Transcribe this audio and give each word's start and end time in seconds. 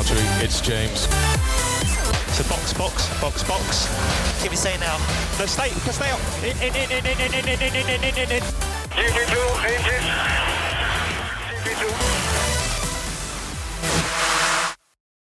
Chowdhury, 0.00 0.42
it's 0.42 0.62
James. 0.62 1.00
So 2.32 2.42
box, 2.48 2.72
box, 2.72 3.20
box, 3.20 3.42
box. 3.44 3.88
Give 4.42 4.50
me 4.50 4.56
say 4.56 4.74
now. 4.78 4.96
No, 5.38 5.44
stay, 5.44 5.68
stay 5.92 6.10
up. 6.10 6.20
In, 6.42 6.56
in, 6.56 6.74
in, 6.74 6.90
in, 6.90 7.04
in, 7.04 7.20
in, 7.20 7.44
in, 7.44 7.60
in, 7.60 7.74
in, 7.76 8.04
in, 8.04 8.14
in, 8.16 8.30
in. 8.32 8.42
GP2, 8.96 9.36
engine. 9.68 10.06
GP2. 11.64 11.84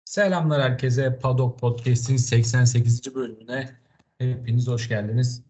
Selamlar 0.06 0.62
herkese. 0.62 1.20
Paddock 1.20 1.60
Podcast'in 1.60 2.18
88. 2.18 3.16
bölümüne 3.16 3.70
hepiniz 4.18 4.68
hoş 4.68 4.90
geldiniz. 4.90 5.42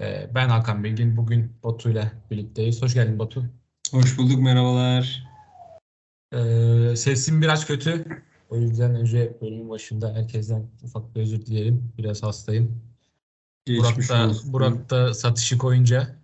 Ee, 0.00 0.30
Ben 0.34 0.48
Hakan 0.48 0.84
Bilgin. 0.84 1.16
Bugün 1.16 1.52
Batu 1.64 1.90
ile 1.90 2.12
birlikteyiz. 2.30 2.82
Hoş 2.82 2.94
geldin 2.94 3.18
Batu. 3.18 3.44
Hoş 3.90 4.18
bulduk 4.18 4.38
merhabalar. 4.38 5.24
Ee, 6.32 6.96
Sesim 6.96 7.42
biraz 7.42 7.66
kötü. 7.66 8.04
O 8.50 8.56
yüzden 8.56 8.94
önce 8.94 9.36
bölümün 9.40 9.70
başında 9.70 10.14
herkesten 10.14 10.66
ufak 10.82 11.14
bir 11.14 11.20
özür 11.20 11.46
dilerim. 11.46 11.92
Biraz 11.98 12.22
hastayım. 12.22 12.82
Burak 13.68 13.88
Geçmiş 13.88 14.10
da, 14.10 14.28
olsun. 14.28 14.52
Burak 14.52 14.90
da 14.90 15.14
satışı 15.14 15.58
koyunca 15.58 16.16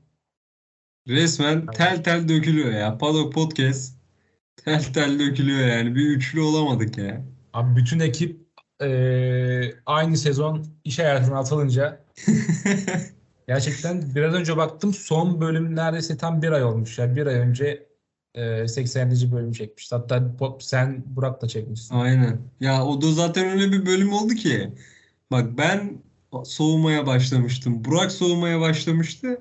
Resmen 1.09 1.67
tel 1.67 2.05
tel 2.05 2.29
dökülüyor 2.29 2.73
ya. 2.73 2.99
Paddock 2.99 3.35
Podcast 3.35 3.95
tel 4.57 4.83
tel 4.83 5.19
dökülüyor 5.19 5.69
yani. 5.69 5.95
Bir 5.95 6.07
üçlü 6.07 6.41
olamadık 6.41 6.99
ya. 6.99 7.25
abi 7.53 7.77
bütün 7.77 8.01
ekip 8.01 8.41
ee, 8.83 9.75
aynı 9.87 10.17
sezon 10.17 10.67
iş 10.85 10.99
hayatına 10.99 11.39
atılınca 11.39 12.05
Gerçekten 13.51 14.15
biraz 14.15 14.35
önce 14.35 14.57
baktım 14.57 14.95
son 14.95 15.41
bölüm 15.41 15.77
neredeyse 15.77 16.17
tam 16.17 16.43
bir 16.43 16.53
ay 16.53 16.65
olmuş. 16.65 16.99
Yani 16.99 17.17
bir 17.17 17.27
ay 17.27 17.35
önce 17.35 17.90
e, 18.35 18.69
80. 18.69 19.33
bölümü 19.33 19.55
çekmişti. 19.55 19.95
Hatta 19.95 20.17
Bo- 20.17 20.63
sen 20.63 21.05
Burak 21.07 21.43
da 21.43 21.49
çekmişsin. 21.49 21.95
Aynen. 21.95 22.41
Ya 22.61 22.85
o 22.85 23.03
da 23.03 23.13
zaten 23.13 23.49
öyle 23.51 23.73
bir 23.73 23.87
bölüm 23.87 24.13
oldu 24.13 24.35
ki. 24.35 24.73
Bak 25.31 25.59
ben 25.59 26.03
soğumaya 26.45 27.07
başlamıştım. 27.07 27.85
Burak 27.85 28.13
soğumaya 28.13 28.61
başlamıştı. 28.61 29.41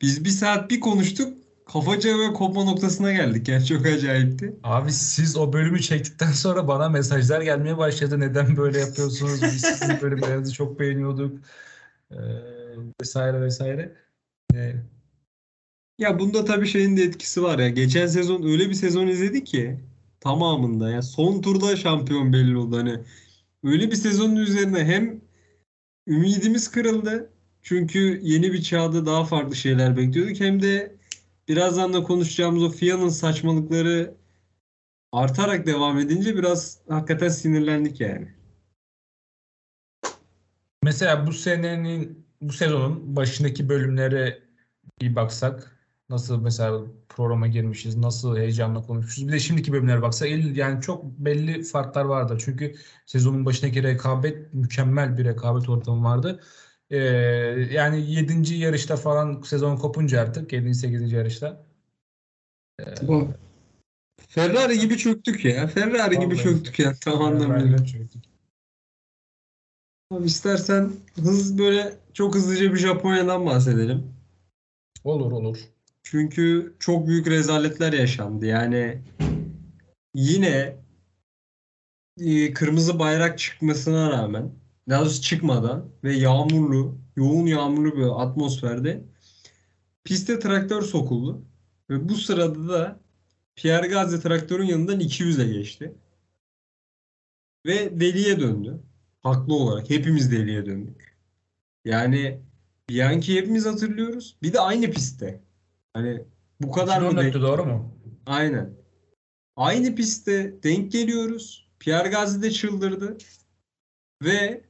Biz 0.00 0.24
bir 0.24 0.30
saat 0.30 0.70
bir 0.70 0.80
konuştuk. 0.80 1.42
Kafaca 1.72 2.18
ve 2.18 2.32
kopma 2.32 2.64
noktasına 2.64 3.12
geldik. 3.12 3.48
Yani 3.48 3.66
çok 3.66 3.86
acayipti. 3.86 4.56
Abi 4.62 4.92
siz 4.92 5.36
o 5.36 5.52
bölümü 5.52 5.80
çektikten 5.80 6.32
sonra 6.32 6.68
bana 6.68 6.88
mesajlar 6.88 7.40
gelmeye 7.40 7.78
başladı. 7.78 8.20
Neden 8.20 8.56
böyle 8.56 8.78
yapıyorsunuz? 8.80 9.42
Biz 9.42 9.60
sizin 9.60 10.00
bölümlerinizi 10.00 10.52
çok 10.52 10.80
beğeniyorduk. 10.80 11.38
E, 12.10 12.18
vesaire 13.02 13.40
vesaire. 13.40 13.92
E, 14.54 14.74
Ya 16.02 16.18
bunda 16.18 16.44
tabii 16.44 16.66
şeyin 16.66 16.96
de 16.96 17.02
etkisi 17.02 17.42
var 17.42 17.58
ya. 17.58 17.68
Geçen 17.68 18.06
sezon 18.06 18.42
öyle 18.42 18.68
bir 18.68 18.74
sezon 18.74 19.06
izledik 19.06 19.46
ki 19.46 19.80
tamamında 20.20 20.90
ya 20.90 21.02
son 21.02 21.40
turda 21.40 21.76
şampiyon 21.76 22.32
belli 22.32 22.56
oldu 22.56 22.76
hani. 22.76 23.00
Öyle 23.64 23.90
bir 23.90 23.96
sezonun 23.96 24.36
üzerine 24.36 24.84
hem 24.84 25.20
ümidimiz 26.06 26.70
kırıldı. 26.70 27.30
Çünkü 27.62 28.20
yeni 28.22 28.52
bir 28.52 28.62
çağda 28.62 29.06
daha 29.06 29.24
farklı 29.24 29.56
şeyler 29.56 29.96
bekliyorduk. 29.96 30.40
Hem 30.40 30.62
de 30.62 30.96
birazdan 31.48 31.92
da 31.92 32.02
konuşacağımız 32.02 32.62
o 32.62 32.70
FIA'nın 32.70 33.08
saçmalıkları 33.08 34.14
artarak 35.12 35.66
devam 35.66 35.98
edince 35.98 36.36
biraz 36.36 36.78
hakikaten 36.88 37.28
sinirlendik 37.28 38.00
yani. 38.00 38.28
mesela 40.82 41.26
bu 41.26 41.32
senenin 41.32 42.26
bu 42.40 42.52
sezonun 42.52 43.16
başındaki 43.16 43.68
bölümlere 43.68 44.42
bir 45.00 45.16
baksak 45.16 45.71
nasıl 46.12 46.42
mesela 46.42 46.80
programa 47.08 47.46
girmişiz, 47.46 47.96
nasıl 47.96 48.36
heyecanla 48.36 48.82
konuşmuşuz. 48.86 49.28
Bir 49.28 49.32
de 49.32 49.38
şimdiki 49.38 49.72
bölümlere 49.72 50.02
baksak 50.02 50.28
el- 50.28 50.56
yani 50.56 50.80
çok 50.82 51.04
belli 51.04 51.62
farklar 51.62 52.04
vardı. 52.04 52.38
Çünkü 52.44 52.74
sezonun 53.06 53.46
başındaki 53.46 53.82
rekabet 53.82 54.54
mükemmel 54.54 55.18
bir 55.18 55.24
rekabet 55.24 55.68
ortamı 55.68 56.04
vardı. 56.04 56.40
Ee, 56.90 56.96
yani 57.72 58.10
7. 58.10 58.54
yarışta 58.54 58.96
falan 58.96 59.42
sezon 59.42 59.76
kopunca 59.76 60.20
artık 60.20 60.52
7. 60.52 60.74
8. 60.74 61.12
yarışta 61.12 61.66
Bu 63.02 63.28
Ferrari 64.28 64.78
gibi 64.78 64.96
çöktük 64.98 65.44
ya. 65.44 65.66
Ferrari 65.66 66.14
gibi 66.14 66.26
Vallahi. 66.26 66.42
çöktük 66.42 66.78
ya 66.78 66.94
tam 67.04 67.22
anlamıyla. 67.22 67.84
Çöktük. 67.84 68.22
Abi 70.10 70.26
istersen 70.26 70.92
hız 71.14 71.58
böyle 71.58 71.98
çok 72.12 72.34
hızlıca 72.34 72.72
bir 72.72 72.78
Japonya'dan 72.78 73.46
bahsedelim. 73.46 74.14
Olur 75.04 75.32
olur. 75.32 75.58
Çünkü 76.02 76.76
çok 76.78 77.06
büyük 77.06 77.26
rezaletler 77.26 77.92
yaşandı. 77.92 78.46
Yani 78.46 79.02
yine 80.14 80.76
e, 82.20 82.52
kırmızı 82.52 82.98
bayrak 82.98 83.38
çıkmasına 83.38 84.10
rağmen 84.10 84.52
daha 84.88 85.08
çıkmadan 85.08 85.88
ve 86.04 86.16
yağmurlu, 86.16 86.98
yoğun 87.16 87.46
yağmurlu 87.46 87.96
bir 87.96 88.22
atmosferde 88.22 89.04
piste 90.04 90.38
traktör 90.38 90.82
sokuldu. 90.82 91.42
Ve 91.90 92.08
bu 92.08 92.14
sırada 92.14 92.68
da 92.68 93.00
Pierre 93.56 93.86
Gasly 93.86 94.20
traktörün 94.20 94.66
yanından 94.66 95.00
200'e 95.00 95.52
geçti. 95.52 95.94
Ve 97.66 98.00
deliye 98.00 98.40
döndü. 98.40 98.80
Haklı 99.22 99.54
olarak 99.54 99.90
hepimiz 99.90 100.32
deliye 100.32 100.66
döndük. 100.66 101.16
Yani 101.84 102.40
Bianchi 102.88 103.36
hepimiz 103.36 103.66
hatırlıyoruz. 103.66 104.36
Bir 104.42 104.52
de 104.52 104.60
aynı 104.60 104.90
pistte. 104.90 105.40
Hani 105.94 106.24
bu 106.60 106.72
kadar 106.72 107.00
mı 107.02 107.08
2014'tü 107.08 107.22
denk? 107.22 107.34
doğru 107.34 107.64
mu? 107.64 107.98
Aynen. 108.26 108.74
Aynı 109.56 109.94
pistte 109.94 110.62
denk 110.62 110.92
geliyoruz. 110.92 111.68
Pierre 111.78 112.08
Gasly 112.08 112.42
de 112.42 112.50
çıldırdı. 112.50 113.16
Ve 114.22 114.64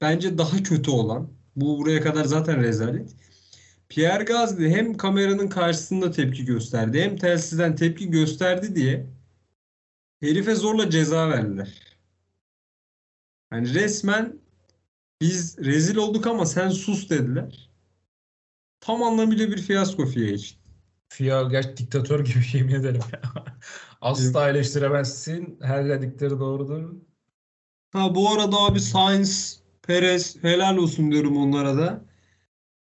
bence 0.00 0.38
daha 0.38 0.62
kötü 0.62 0.90
olan, 0.90 1.30
bu 1.56 1.78
buraya 1.78 2.00
kadar 2.00 2.24
zaten 2.24 2.62
rezalet. 2.62 3.16
Pierre 3.88 4.24
Gasly 4.24 4.70
hem 4.70 4.96
kameranın 4.96 5.48
karşısında 5.48 6.10
tepki 6.10 6.44
gösterdi, 6.44 7.02
hem 7.02 7.16
telsizden 7.16 7.76
tepki 7.76 8.10
gösterdi 8.10 8.74
diye 8.74 9.06
herife 10.20 10.54
zorla 10.54 10.90
ceza 10.90 11.28
verdiler. 11.28 11.96
Yani 13.52 13.74
resmen 13.74 14.38
biz 15.20 15.58
rezil 15.58 15.96
olduk 15.96 16.26
ama 16.26 16.46
sen 16.46 16.68
sus 16.68 17.10
dediler. 17.10 17.69
Tam 18.80 19.02
anlamıyla 19.02 19.50
bir 19.50 19.62
fiyasko 19.62 20.06
FIA 20.06 20.28
için. 20.28 20.58
FIA 21.08 21.42
gerçi 21.42 21.76
diktatör 21.76 22.24
gibi 22.24 22.38
yemin 22.52 22.74
ederim. 22.74 23.00
Asla 24.00 24.50
eleştiremezsin. 24.50 25.58
Her 25.62 25.88
dedikleri 25.88 26.30
doğrudur. 26.30 26.92
Ha 27.92 28.14
bu 28.14 28.30
arada 28.30 28.56
abi 28.56 28.80
Sainz, 28.80 29.62
Perez 29.82 30.42
helal 30.42 30.76
olsun 30.76 31.12
diyorum 31.12 31.36
onlara 31.36 31.76
da. 31.76 32.04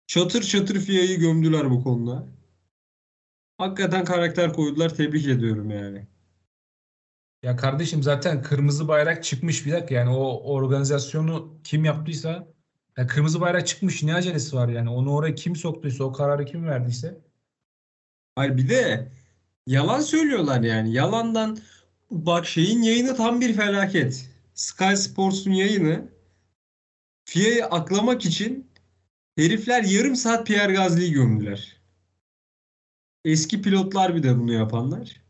Çatır 0.07 0.43
çatır 0.43 0.81
FIA'yı 0.81 1.19
gömdüler 1.19 1.71
bu 1.71 1.83
konuda. 1.83 2.27
Hakikaten 3.59 4.05
karakter 4.05 4.53
koydular. 4.53 4.95
Tebrik 4.95 5.29
ediyorum 5.29 5.71
yani. 5.71 6.07
Ya 7.43 7.57
kardeşim 7.57 8.03
zaten 8.03 8.43
kırmızı 8.43 8.89
bayrak 8.89 9.25
çıkmış 9.25 9.67
bir 9.67 9.73
dakika 9.73 9.95
yani 9.95 10.11
o 10.11 10.53
organizasyonu 10.53 11.61
kim 11.65 11.85
yaptıysa 11.85 12.49
ya 12.97 13.07
kırmızı 13.07 13.41
bayrak 13.41 13.67
çıkmış 13.67 14.03
ne 14.03 14.15
acelesi 14.15 14.57
var 14.57 14.69
yani 14.69 14.91
onu 14.91 15.15
oraya 15.15 15.35
kim 15.35 15.57
soktuysa 15.57 16.05
o 16.05 16.13
kararı 16.13 16.45
kim 16.45 16.67
verdiyse 16.67 17.27
Hayır 18.37 18.57
bir 18.57 18.69
de 18.69 19.13
yalan 19.67 20.01
söylüyorlar 20.01 20.61
yani. 20.61 20.93
Yalandan 20.93 21.59
bak 22.11 22.47
şeyin 22.47 22.83
yayını 22.83 23.17
tam 23.17 23.41
bir 23.41 23.55
felaket. 23.55 24.31
Sky 24.55 24.95
Sports'un 24.95 25.51
yayını 25.51 26.09
FIA'yı 27.25 27.67
aklamak 27.67 28.25
için 28.25 28.71
herifler 29.37 29.83
yarım 29.83 30.17
saat 30.17 30.47
Pierre 30.47 30.73
Gasly'yi 30.73 31.13
gömdüler. 31.13 31.77
Eski 33.25 33.63
pilotlar 33.63 34.15
bir 34.15 34.23
de 34.23 34.39
bunu 34.39 34.53
yapanlar. 34.53 35.21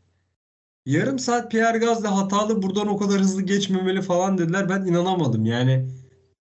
Yarım 0.85 1.19
saat 1.19 1.51
Pierre 1.51 1.77
Gasly 1.77 2.07
hatalı 2.07 2.61
buradan 2.61 2.87
o 2.87 2.97
kadar 2.97 3.19
hızlı 3.19 3.41
geçmemeli 3.41 4.01
falan 4.01 4.37
dediler. 4.37 4.69
Ben 4.69 4.81
inanamadım 4.81 5.45
yani. 5.45 5.89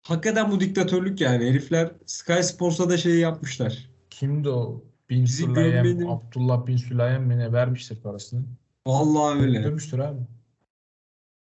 Hakikaten 0.03 0.51
bu 0.51 0.59
diktatörlük 0.59 1.21
yani. 1.21 1.49
Herifler 1.49 1.91
Sky 2.05 2.41
Sports'a 2.41 2.89
da 2.89 2.97
şeyi 2.97 3.19
yapmışlar. 3.19 3.89
kimdi 4.09 4.49
o 4.49 4.83
Bin 5.09 5.23
Bizi 5.23 5.43
Sülayem 5.43 5.83
gömmenin- 5.85 6.07
Abdullah 6.07 6.67
Bin 6.67 6.77
Sülayem 6.77 7.23
mi 7.23 7.37
ne 7.37 7.53
vermiştir 7.53 8.01
parasını. 8.01 8.41
Vallahi 8.87 9.41
öyle. 9.41 9.63
Dönmüştür 9.63 9.99
abi. 9.99 10.19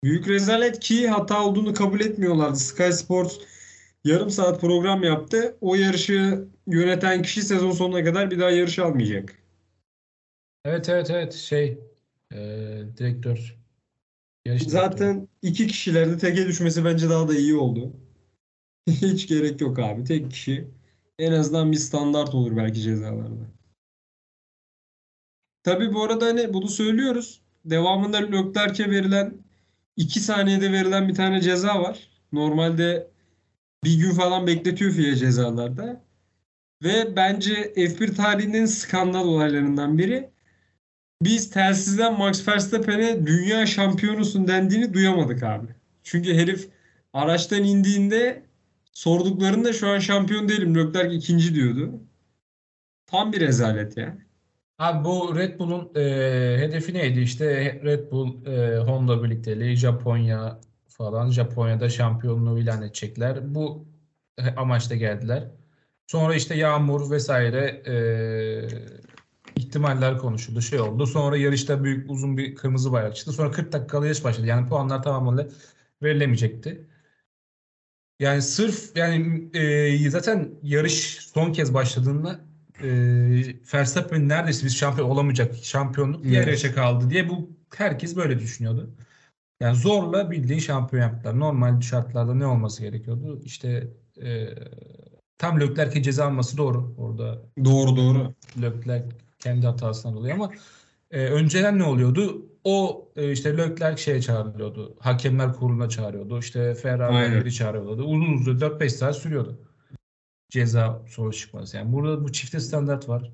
Büyük 0.05 0.29
rezalet 0.29 0.81
ki 0.81 1.09
hata 1.09 1.45
olduğunu 1.45 1.75
kabul 1.75 2.01
etmiyorlardı. 2.01 2.57
Sky 2.57 2.91
Sports 2.91 3.37
yarım 4.05 4.31
saat 4.31 4.61
program 4.61 5.03
yaptı. 5.03 5.57
O 5.61 5.75
yarışı 5.75 6.49
yöneten 6.67 7.23
kişi 7.23 7.43
sezon 7.43 7.71
sonuna 7.71 8.05
kadar 8.05 8.31
bir 8.31 8.39
daha 8.39 8.51
yarış 8.51 8.79
almayacak. 8.79 9.35
Evet 10.65 10.89
evet 10.89 11.11
evet 11.11 11.33
şey 11.33 11.79
e, 12.33 12.39
direktör 12.97 13.57
yarış. 14.47 14.63
Zaten 14.63 15.29
iki 15.43 15.67
kişilerde 15.67 16.19
teke 16.19 16.47
düşmesi 16.47 16.85
bence 16.85 17.09
daha 17.11 17.29
da 17.29 17.35
iyi 17.35 17.55
oldu. 17.55 17.93
Hiç 18.91 19.29
gerek 19.29 19.61
yok 19.61 19.79
abi. 19.79 20.05
Tek 20.05 20.31
kişi 20.31 20.69
en 21.19 21.33
azından 21.33 21.73
bir 21.73 21.77
standart 21.77 22.35
olur 22.35 22.57
belki 22.57 22.81
cezalarda. 22.81 23.45
Tabii 25.63 25.95
bu 25.95 26.03
arada 26.03 26.27
hani 26.27 26.55
bunu 26.55 26.69
söylüyoruz. 26.69 27.41
Devamında 27.65 28.17
Leclerc'e 28.17 28.91
verilen 28.91 29.35
2 29.97 30.21
saniyede 30.21 30.73
verilen 30.73 31.09
bir 31.09 31.15
tane 31.15 31.41
ceza 31.41 31.83
var. 31.83 32.09
Normalde 32.33 33.11
bir 33.85 33.99
gün 33.99 34.11
falan 34.11 34.47
bekletiyor 34.47 34.93
FIA 34.93 35.17
cezalarda. 35.17 36.05
Ve 36.83 37.17
bence 37.17 37.73
F1 37.77 38.15
tarihinin 38.15 38.67
skandal 38.67 39.29
olaylarından 39.29 39.99
biri. 39.99 40.31
Biz 41.23 41.51
telsizden 41.51 42.19
Max 42.19 42.49
Verstappen'e 42.49 43.27
dünya 43.27 43.67
şampiyonusun 43.67 44.49
dendiğini 44.49 44.95
duyamadık 44.95 45.43
abi. 45.43 45.67
Çünkü 46.03 46.35
herif 46.35 46.69
araçtan 47.13 47.65
indiğinde 47.65 48.43
sorduklarında 48.95 49.73
şu 49.73 49.89
an 49.89 49.99
şampiyon 49.99 50.49
değilim. 50.49 50.75
Leclerc 50.77 51.15
ikinci 51.15 51.55
diyordu. 51.55 52.01
Tam 53.07 53.33
bir 53.33 53.41
rezalet 53.41 53.97
ya. 53.97 54.19
Abi 54.79 55.05
bu 55.05 55.37
Red 55.39 55.59
Bull'un 55.59 55.93
e, 55.95 56.03
hedefi 56.59 56.95
neydi? 56.95 57.21
İşte 57.21 57.47
Red 57.85 58.11
Bull, 58.13 58.47
e, 58.47 58.79
Honda 58.79 59.23
birlikteliği, 59.23 59.77
Japonya 59.77 60.61
falan. 60.89 61.31
Japonya'da 61.31 61.89
şampiyonluğu 61.91 62.59
ilan 62.59 62.83
edecekler. 62.83 63.55
Bu 63.55 63.87
amaçla 64.57 64.97
geldiler. 64.97 65.51
Sonra 66.07 66.35
işte 66.35 66.55
yağmur 66.55 67.11
vesaire 67.11 67.83
e, 67.87 67.95
ihtimaller 69.57 70.19
konuşuldu, 70.19 70.63
şey 70.63 70.81
oldu. 70.81 71.07
Sonra 71.07 71.37
yarışta 71.37 71.85
büyük 71.85 72.11
uzun 72.11 72.37
bir 72.39 72.55
kırmızı 72.55 72.93
bayrak 72.93 73.17
çıktı. 73.17 73.33
Sonra 73.33 73.51
40 73.51 73.73
dakikalı 73.73 74.07
yarış 74.07 74.25
başladı. 74.25 74.47
Yani 74.47 74.69
puanlar 74.69 75.03
tamamıyla 75.03 75.49
verilemeyecekti. 76.03 76.89
Yani 78.21 78.43
sırf 78.43 78.97
yani 78.97 79.49
e, 79.55 80.11
zaten 80.11 80.51
yarış 80.63 81.19
son 81.35 81.53
kez 81.53 81.75
başladığında 81.75 82.41
e, 82.83 82.89
Verstappen 83.75 84.29
neredeyse 84.29 84.67
biz 84.67 84.77
şampiyon 84.77 85.11
olamayacak 85.11 85.55
şampiyonluk 85.63 86.25
diğer 86.25 86.37
Evet. 86.37 86.47
yarışa 86.47 86.75
kaldı 86.75 87.11
diye 87.11 87.29
bu 87.29 87.51
herkes 87.77 88.17
böyle 88.17 88.39
düşünüyordu. 88.39 88.95
Yani 89.61 89.77
zorla 89.77 90.31
bildiğin 90.31 90.61
şampiyon 90.61 91.03
yaptılar. 91.03 91.41
Normal 91.41 91.81
şartlarda 91.81 92.35
ne 92.35 92.47
olması 92.47 92.83
gerekiyordu? 92.83 93.41
İşte 93.45 93.89
e, 94.23 94.49
tam 95.39 95.61
Leclerc'e 95.61 96.03
ceza 96.03 96.27
alması 96.27 96.57
doğru. 96.57 96.95
Orada 96.99 97.43
Doğru 97.65 97.97
doğru. 97.97 98.35
Leclerc 98.63 99.09
kendi 99.39 99.67
hatasından 99.67 100.17
dolayı 100.17 100.35
ama 100.35 100.53
e, 101.11 101.27
önceden 101.27 101.79
ne 101.79 101.85
oluyordu? 101.85 102.47
O 102.65 103.09
e, 103.17 103.33
işte 103.33 103.57
Leclerc 103.57 104.03
şeye 104.03 104.21
çağrılıyordu. 104.21 104.97
Hakemler 105.01 105.53
kuruluna 105.53 105.89
çağırıyordu. 105.89 106.39
İşte 106.39 106.75
Ferrari 106.75 107.17
Aynen. 107.17 107.41
biri 107.41 107.53
çağırıyordu. 107.53 108.03
Uzun 108.05 108.33
uzun 108.33 108.59
4-5 108.59 108.89
saat 108.91 109.17
sürüyordu. 109.17 109.59
Ceza 110.51 111.03
sonuç 111.09 111.39
çıkması. 111.39 111.77
Yani 111.77 111.93
burada 111.93 112.25
bu 112.25 112.33
çifte 112.33 112.61
standart 112.61 113.09
var. 113.09 113.33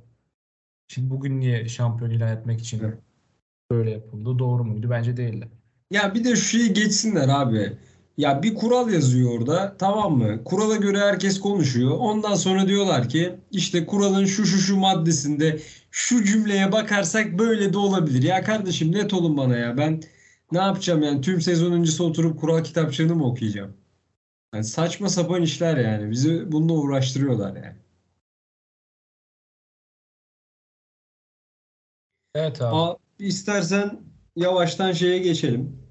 Şimdi 0.89 1.11
bugün 1.11 1.41
niye 1.41 1.69
şampiyon 1.69 2.11
ilan 2.11 2.37
etmek 2.37 2.61
için 2.61 2.81
Evet. 2.85 2.99
böyle 3.71 3.91
yapıldı? 3.91 4.39
Doğru 4.39 4.65
muydu? 4.65 4.91
Bence 4.91 5.17
değildi. 5.17 5.49
Ya 5.91 6.15
bir 6.15 6.25
de 6.25 6.37
şu 6.37 6.43
şeyi 6.59 6.73
geçsinler 6.73 7.29
abi. 7.29 7.77
Ya 8.21 8.43
bir 8.43 8.55
kural 8.55 8.93
yazıyor 8.93 9.31
orada 9.39 9.77
tamam 9.79 10.19
mı? 10.19 10.45
Kurala 10.45 10.77
göre 10.77 10.99
herkes 10.99 11.41
konuşuyor. 11.41 11.97
Ondan 11.99 12.35
sonra 12.35 12.69
diyorlar 12.69 13.09
ki 13.09 13.41
işte 13.51 13.87
kuralın 13.87 14.25
şu 14.25 14.47
şu 14.47 14.59
şu 14.59 14.77
maddesinde 14.77 15.61
şu 15.91 16.25
cümleye 16.25 16.73
bakarsak 16.73 17.39
böyle 17.39 17.73
de 17.73 17.79
olabilir. 17.79 18.23
Ya 18.23 18.43
kardeşim 18.45 18.93
net 18.93 19.15
olun 19.15 19.37
bana 19.37 19.57
ya. 19.57 19.77
Ben 19.77 20.01
ne 20.53 20.59
yapacağım 20.59 21.03
yani 21.03 21.21
tüm 21.21 21.41
sezon 21.41 21.73
öncesi 21.73 22.03
oturup 22.03 22.41
kural 22.41 22.65
kitapçığını 22.65 23.15
mı 23.15 23.25
okuyacağım? 23.27 23.77
Yani 24.55 24.65
saçma 24.65 25.09
sapan 25.09 25.43
işler 25.43 25.77
yani. 25.77 26.11
Bizi 26.11 26.53
bununla 26.53 26.73
uğraştırıyorlar 26.73 27.57
yani. 27.57 27.77
Evet 32.35 32.63
abi. 32.63 32.77
Aa, 32.77 32.97
istersen 33.19 34.01
yavaştan 34.37 34.93
şeye 34.93 35.19
geçelim. 35.19 35.83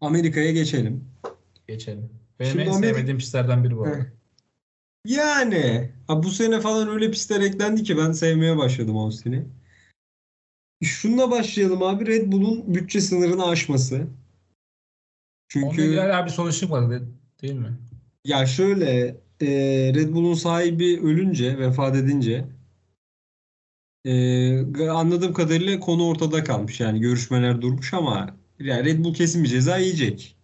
Amerika'ya 0.00 0.50
geçelim. 0.52 1.10
Geçelim. 1.70 2.10
Benim 2.40 2.50
Şimdi 2.50 2.64
en 2.64 2.68
Amerika- 2.72 2.86
sevmediğim 2.94 3.18
pistlerden 3.18 3.64
biri 3.64 3.76
bu 3.76 3.82
arada. 3.84 4.06
Yani 5.06 5.90
ha, 6.06 6.22
bu 6.22 6.30
sene 6.30 6.60
falan 6.60 6.88
öyle 6.88 7.10
pistler 7.10 7.40
eklendi 7.40 7.82
ki 7.82 7.96
ben 7.98 8.12
sevmeye 8.12 8.56
başladım 8.56 8.96
Austin'i. 8.96 9.46
Şununla 10.84 11.30
başlayalım 11.30 11.82
abi 11.82 12.06
Red 12.06 12.32
Bull'un 12.32 12.74
bütçe 12.74 13.00
sınırını 13.00 13.46
aşması. 13.46 13.94
Onunla 13.96 14.08
Çünkü 15.48 15.82
ilgili 15.82 16.00
hala 16.00 16.24
bir 16.26 16.30
sonuç 16.30 16.58
çıkmadı 16.60 16.90
de- 16.90 17.02
değil 17.42 17.54
mi? 17.54 17.78
ya 18.24 18.46
şöyle 18.46 18.90
e, 19.40 19.46
Red 19.94 20.12
Bull'un 20.12 20.34
sahibi 20.34 21.00
ölünce, 21.02 21.58
vefat 21.58 21.96
edince 21.96 22.44
e, 24.04 24.88
anladığım 24.88 25.32
kadarıyla 25.32 25.80
konu 25.80 26.06
ortada 26.08 26.44
kalmış. 26.44 26.80
Yani 26.80 27.00
görüşmeler 27.00 27.62
durmuş 27.62 27.94
ama 27.94 28.36
yani 28.58 28.84
Red 28.84 29.04
Bull 29.04 29.14
kesin 29.14 29.44
bir 29.44 29.48
ceza 29.48 29.76
yiyecek. 29.78 30.36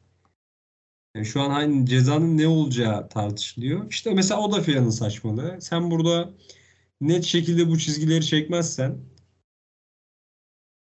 Yani 1.16 1.26
şu 1.26 1.40
an 1.40 1.50
hani 1.50 1.86
cezanın 1.86 2.38
ne 2.38 2.48
olacağı 2.48 3.08
tartışılıyor. 3.08 3.90
İşte 3.90 4.14
mesela 4.14 4.40
o 4.40 4.52
da 4.52 4.62
FIA'nın 4.62 4.90
saçmalığı. 4.90 5.56
Sen 5.60 5.90
burada 5.90 6.30
net 7.00 7.24
şekilde 7.24 7.68
bu 7.68 7.78
çizgileri 7.78 8.26
çekmezsen 8.26 8.98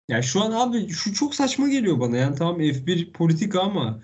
ya 0.09 0.23
şu 0.23 0.43
an 0.43 0.53
abi 0.53 0.89
şu 0.89 1.15
çok 1.15 1.35
saçma 1.35 1.69
geliyor 1.69 2.01
bana. 2.01 2.17
Yani 2.17 2.37
tamam 2.37 2.61
F1 2.61 3.13
politika 3.13 3.61
ama 3.61 4.03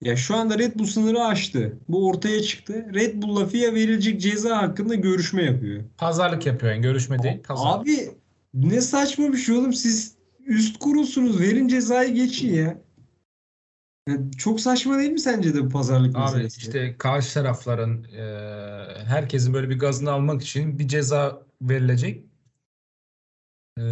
ya 0.00 0.16
şu 0.16 0.36
anda 0.36 0.58
Red 0.58 0.78
Bull 0.78 0.86
sınırı 0.86 1.24
aştı. 1.24 1.78
Bu 1.88 2.08
ortaya 2.08 2.42
çıktı. 2.42 2.86
Red 2.94 3.22
Bull'la 3.22 3.46
FIA 3.46 3.74
verilecek 3.74 4.20
ceza 4.20 4.56
hakkında 4.56 4.94
görüşme 4.94 5.44
yapıyor. 5.44 5.84
Pazarlık 5.98 6.46
yapıyor 6.46 6.72
yani. 6.72 6.82
Görüşme 6.82 7.22
değil. 7.22 7.42
Pazarlık. 7.42 7.82
Abi 7.82 8.10
ne 8.54 8.80
saçma 8.80 9.32
bir 9.32 9.38
şey 9.38 9.56
oğlum. 9.56 9.72
Siz 9.72 10.16
üst 10.46 10.78
kurulsunuz. 10.78 11.40
Verin 11.40 11.68
cezayı 11.68 12.14
geçin 12.14 12.54
ya. 12.54 12.86
Ya 14.08 14.16
çok 14.38 14.60
saçma 14.60 14.98
değil 14.98 15.10
mi 15.10 15.20
sence 15.20 15.54
de 15.54 15.64
bu 15.64 15.68
pazarlık 15.68 16.16
Abi 16.16 16.22
meselesi? 16.22 16.60
işte 16.60 16.94
karşı 16.98 17.34
tarafların 17.34 18.04
e, 18.04 18.22
herkesin 19.04 19.54
böyle 19.54 19.70
bir 19.70 19.78
gazını 19.78 20.10
almak 20.10 20.42
için 20.42 20.78
bir 20.78 20.88
ceza 20.88 21.42
verilecek. 21.62 22.24
E, 23.78 23.82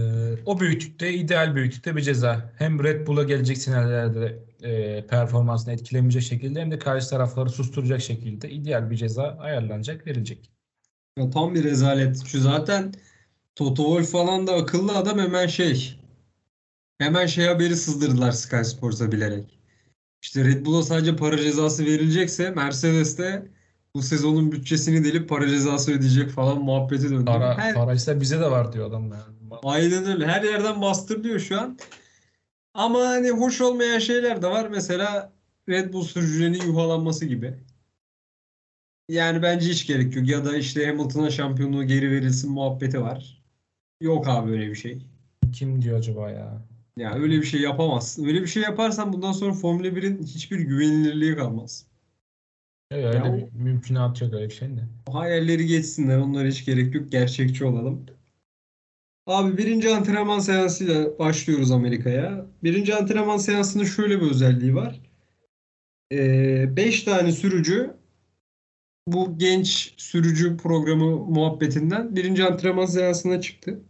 o 0.46 0.60
büyüklükte, 0.60 1.12
ideal 1.12 1.54
büyüklükte 1.54 1.96
bir 1.96 2.02
ceza. 2.02 2.52
Hem 2.58 2.84
Red 2.84 3.06
Bull'a 3.06 3.22
gelecek 3.22 3.58
senelerde 3.58 4.44
e, 4.62 5.06
performansını 5.06 5.72
etkilemeyecek 5.72 6.22
şekilde 6.22 6.60
hem 6.60 6.70
de 6.70 6.78
karşı 6.78 7.10
tarafları 7.10 7.50
susturacak 7.50 8.00
şekilde 8.00 8.50
ideal 8.50 8.90
bir 8.90 8.96
ceza 8.96 9.22
ayarlanacak, 9.22 10.06
verilecek. 10.06 10.50
Ya 11.18 11.30
tam 11.30 11.54
bir 11.54 11.64
rezalet. 11.64 12.26
Şu 12.26 12.40
zaten 12.40 12.92
Toto 13.54 13.82
Wolff 13.84 14.12
falan 14.12 14.46
da 14.46 14.52
akıllı 14.52 14.96
adam 14.96 15.18
hemen 15.18 15.46
şey. 15.46 16.00
Hemen 16.98 17.26
şey 17.26 17.46
haberi 17.46 17.76
sızdırdılar 17.76 18.32
Sky 18.32 18.62
Sports'a 18.62 19.12
bilerek. 19.12 19.63
İşte 20.24 20.44
Red 20.44 20.66
Bull'a 20.66 20.82
sadece 20.82 21.16
para 21.16 21.38
cezası 21.38 21.86
verilecekse 21.86 22.50
Mercedes 22.50 23.18
de 23.18 23.48
bu 23.94 24.02
sezonun 24.02 24.52
bütçesini 24.52 25.04
delip 25.04 25.28
para 25.28 25.48
cezası 25.48 25.92
ödeyecek 25.92 26.30
falan 26.30 26.62
muhabbeti 26.62 27.10
döndü. 27.10 27.24
Para, 27.24 27.58
Her- 27.58 27.74
paraysa 27.74 28.20
bize 28.20 28.40
de 28.40 28.50
var 28.50 28.72
diyor 28.72 28.88
adam 28.88 29.02
yani. 29.02 29.60
Aynen 29.62 30.06
öyle. 30.06 30.26
Her 30.26 30.42
yerden 30.42 30.82
bastırılıyor 30.82 31.38
şu 31.38 31.60
an. 31.60 31.78
Ama 32.74 32.98
hani 33.00 33.30
hoş 33.30 33.60
olmayan 33.60 33.98
şeyler 33.98 34.42
de 34.42 34.46
var. 34.46 34.68
Mesela 34.68 35.32
Red 35.68 35.92
Bull 35.92 36.02
sürücülerinin 36.02 36.66
yuhalanması 36.66 37.26
gibi. 37.26 37.54
Yani 39.08 39.42
bence 39.42 39.68
hiç 39.68 39.86
gerek 39.86 40.16
yok. 40.16 40.28
Ya 40.28 40.44
da 40.44 40.56
işte 40.56 40.86
Hamilton'a 40.86 41.30
şampiyonluğu 41.30 41.84
geri 41.84 42.10
verilsin 42.10 42.52
muhabbeti 42.52 43.00
var. 43.00 43.42
Yok 44.00 44.28
abi 44.28 44.50
öyle 44.50 44.70
bir 44.70 44.74
şey. 44.74 45.06
Kim 45.52 45.82
diyor 45.82 45.98
acaba 45.98 46.30
ya? 46.30 46.73
Ya 46.96 47.14
öyle 47.14 47.36
bir 47.36 47.46
şey 47.46 47.60
yapamazsın. 47.60 48.24
Öyle 48.24 48.42
bir 48.42 48.46
şey 48.46 48.62
yaparsan 48.62 49.12
bundan 49.12 49.32
sonra 49.32 49.52
Formula 49.52 49.88
1'in 49.88 50.22
hiçbir 50.22 50.58
güvenilirliği 50.58 51.36
kalmaz. 51.36 51.86
Evet, 52.90 53.04
öyle 53.04 53.16
Ya 53.16 53.36
bir 53.36 53.58
mümkünat 53.58 54.22
yok 54.22 54.34
öyle 54.34 54.48
bir 54.48 54.54
şey 54.54 54.68
de. 54.68 54.80
Hayalleri 55.12 55.66
geçsinler. 55.66 56.18
Onlara 56.18 56.48
hiç 56.48 56.64
gerek 56.64 56.94
yok. 56.94 57.12
Gerçekçi 57.12 57.64
olalım. 57.64 58.06
Abi 59.26 59.58
birinci 59.58 59.94
antrenman 59.94 60.38
seansıyla 60.38 61.18
başlıyoruz 61.18 61.70
Amerika'ya. 61.70 62.46
Birinci 62.62 62.94
antrenman 62.94 63.36
seansının 63.36 63.84
şöyle 63.84 64.20
bir 64.20 64.30
özelliği 64.30 64.74
var. 64.74 65.00
5 66.12 67.02
tane 67.02 67.32
sürücü 67.32 67.94
bu 69.06 69.38
genç 69.38 69.94
sürücü 69.96 70.56
programı 70.56 71.16
muhabbetinden 71.16 72.16
birinci 72.16 72.44
antrenman 72.44 72.86
seansına 72.86 73.40
çıktı. 73.40 73.80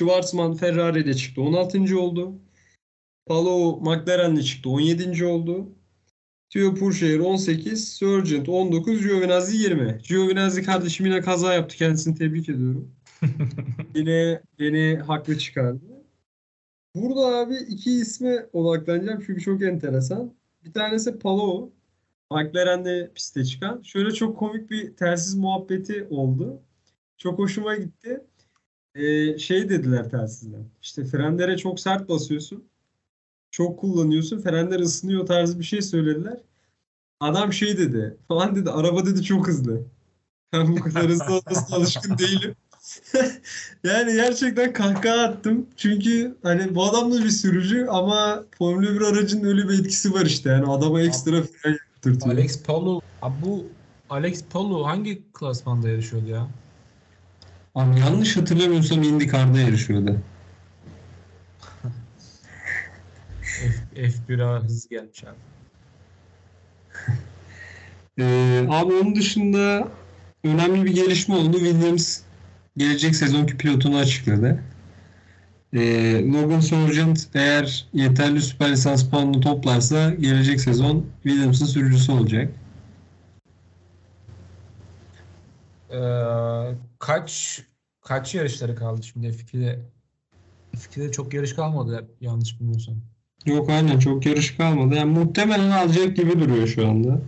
Schwarzman 0.00 0.54
Ferrari'de 0.54 1.14
çıktı. 1.14 1.42
16. 1.42 1.98
oldu. 2.00 2.34
Palou 3.26 3.80
McLaren'le 3.80 4.42
çıktı. 4.42 4.70
17. 4.70 5.26
oldu. 5.26 5.68
Theo 6.50 6.74
Pourchaire 6.74 7.22
18, 7.22 7.88
Sargent 7.88 8.48
19, 8.48 9.02
Giovinazzi 9.02 9.56
20. 9.56 9.98
Giovinazzi 10.08 10.62
kardeşim 10.62 11.06
yine 11.06 11.20
kaza 11.20 11.54
yaptı. 11.54 11.76
Kendisini 11.76 12.14
tebrik 12.14 12.48
ediyorum. 12.48 12.94
yine 13.94 14.42
beni 14.58 14.96
haklı 14.96 15.38
çıkardı. 15.38 15.84
Burada 16.94 17.20
abi 17.20 17.54
iki 17.54 17.92
isme 17.92 18.46
odaklanacağım 18.52 19.22
çünkü 19.26 19.40
çok 19.40 19.62
enteresan. 19.62 20.34
Bir 20.64 20.72
tanesi 20.72 21.18
Palou. 21.18 21.72
McLaren'de 22.30 23.10
piste 23.14 23.44
çıkan. 23.44 23.82
Şöyle 23.82 24.10
çok 24.10 24.38
komik 24.38 24.70
bir 24.70 24.96
telsiz 24.96 25.34
muhabbeti 25.34 26.06
oldu. 26.10 26.62
Çok 27.18 27.38
hoşuma 27.38 27.76
gitti. 27.76 28.20
Ee, 28.94 29.38
şey 29.38 29.68
dediler 29.68 30.10
telsizden. 30.10 30.64
İşte 30.82 31.04
frenlere 31.04 31.56
çok 31.56 31.80
sert 31.80 32.08
basıyorsun. 32.08 32.64
çok 33.50 33.80
kullanıyorsun. 33.80 34.40
Frenler 34.40 34.80
ısınıyor 34.80 35.26
tarzı 35.26 35.58
bir 35.58 35.64
şey 35.64 35.82
söylediler. 35.82 36.40
Adam 37.20 37.52
şey 37.52 37.78
dedi. 37.78 38.16
Falan 38.28 38.56
dedi. 38.56 38.70
Araba 38.70 39.06
dedi 39.06 39.22
çok 39.22 39.48
hızlı. 39.48 39.82
Ben 40.52 40.76
bu 40.76 40.80
kadar 40.80 41.08
hızlı 41.08 41.24
olmasına 41.24 41.76
alışkın 41.76 42.18
değilim. 42.18 42.56
yani 43.84 44.12
gerçekten 44.14 44.72
kahkaha 44.72 45.22
attım. 45.22 45.66
Çünkü 45.76 46.36
hani 46.42 46.74
bu 46.74 46.84
adam 46.84 47.12
da 47.12 47.24
bir 47.24 47.30
sürücü 47.30 47.86
ama 47.86 48.44
Formula 48.58 48.94
1 48.94 49.00
aracının 49.00 49.44
öyle 49.44 49.68
bir 49.68 49.78
etkisi 49.78 50.14
var 50.14 50.26
işte. 50.26 50.50
Yani 50.50 50.66
adama 50.66 51.00
ekstra 51.00 51.42
fren 51.42 51.70
yaptırtıyor. 51.72 52.34
Alex 52.34 52.62
Palou, 52.62 53.00
abi 53.22 53.34
bu 53.44 53.66
Alex 54.10 54.44
Palou 54.44 54.84
hangi 54.84 55.22
klasmanda 55.32 55.88
yarışıyordu 55.88 56.28
ya? 56.28 56.48
Abi 57.74 58.00
yanlış 58.00 58.36
hatırlamıyorsam 58.36 59.02
IndyCar'da 59.02 59.60
yarışıyordu. 59.60 60.16
F, 63.42 64.02
F1'e 64.02 64.64
hız 64.64 64.88
gelmiş 64.88 65.24
abi. 65.24 65.36
Ee, 68.18 68.66
abi 68.68 68.94
onun 68.94 69.14
dışında 69.14 69.88
önemli 70.44 70.84
bir 70.84 70.94
gelişme 70.94 71.34
oldu. 71.34 71.58
Williams 71.58 72.20
gelecek 72.76 73.16
sezonki 73.16 73.56
pilotunu 73.56 73.96
açıkladı. 73.96 74.62
Ee, 75.72 76.22
Logan 76.32 76.60
Sargent 76.60 77.26
eğer 77.34 77.86
yeterli 77.92 78.42
süper 78.42 78.72
lisans 78.72 79.10
puanını 79.10 79.40
toplarsa 79.40 80.10
gelecek 80.10 80.60
sezon 80.60 81.06
Williams'ın 81.22 81.66
sürücüsü 81.66 82.12
olacak. 82.12 82.52
Ee, 85.92 86.74
kaç 86.98 87.62
kaç 88.00 88.34
yarışları 88.34 88.76
kaldı 88.76 89.02
şimdi 89.02 89.26
F2'de? 89.26 89.80
F2'de 90.76 91.12
çok 91.12 91.34
yarış 91.34 91.52
kalmadı 91.54 91.94
ya- 91.94 92.28
yanlış 92.30 92.60
bilmiyorsam. 92.60 92.94
Yok 93.46 93.70
aynen 93.70 93.98
çok 93.98 94.26
yarış 94.26 94.56
kalmadı. 94.56 94.94
Yani 94.94 95.18
muhtemelen 95.18 95.70
alacak 95.70 96.16
gibi 96.16 96.40
duruyor 96.40 96.66
şu 96.66 96.88
anda. 96.88 97.20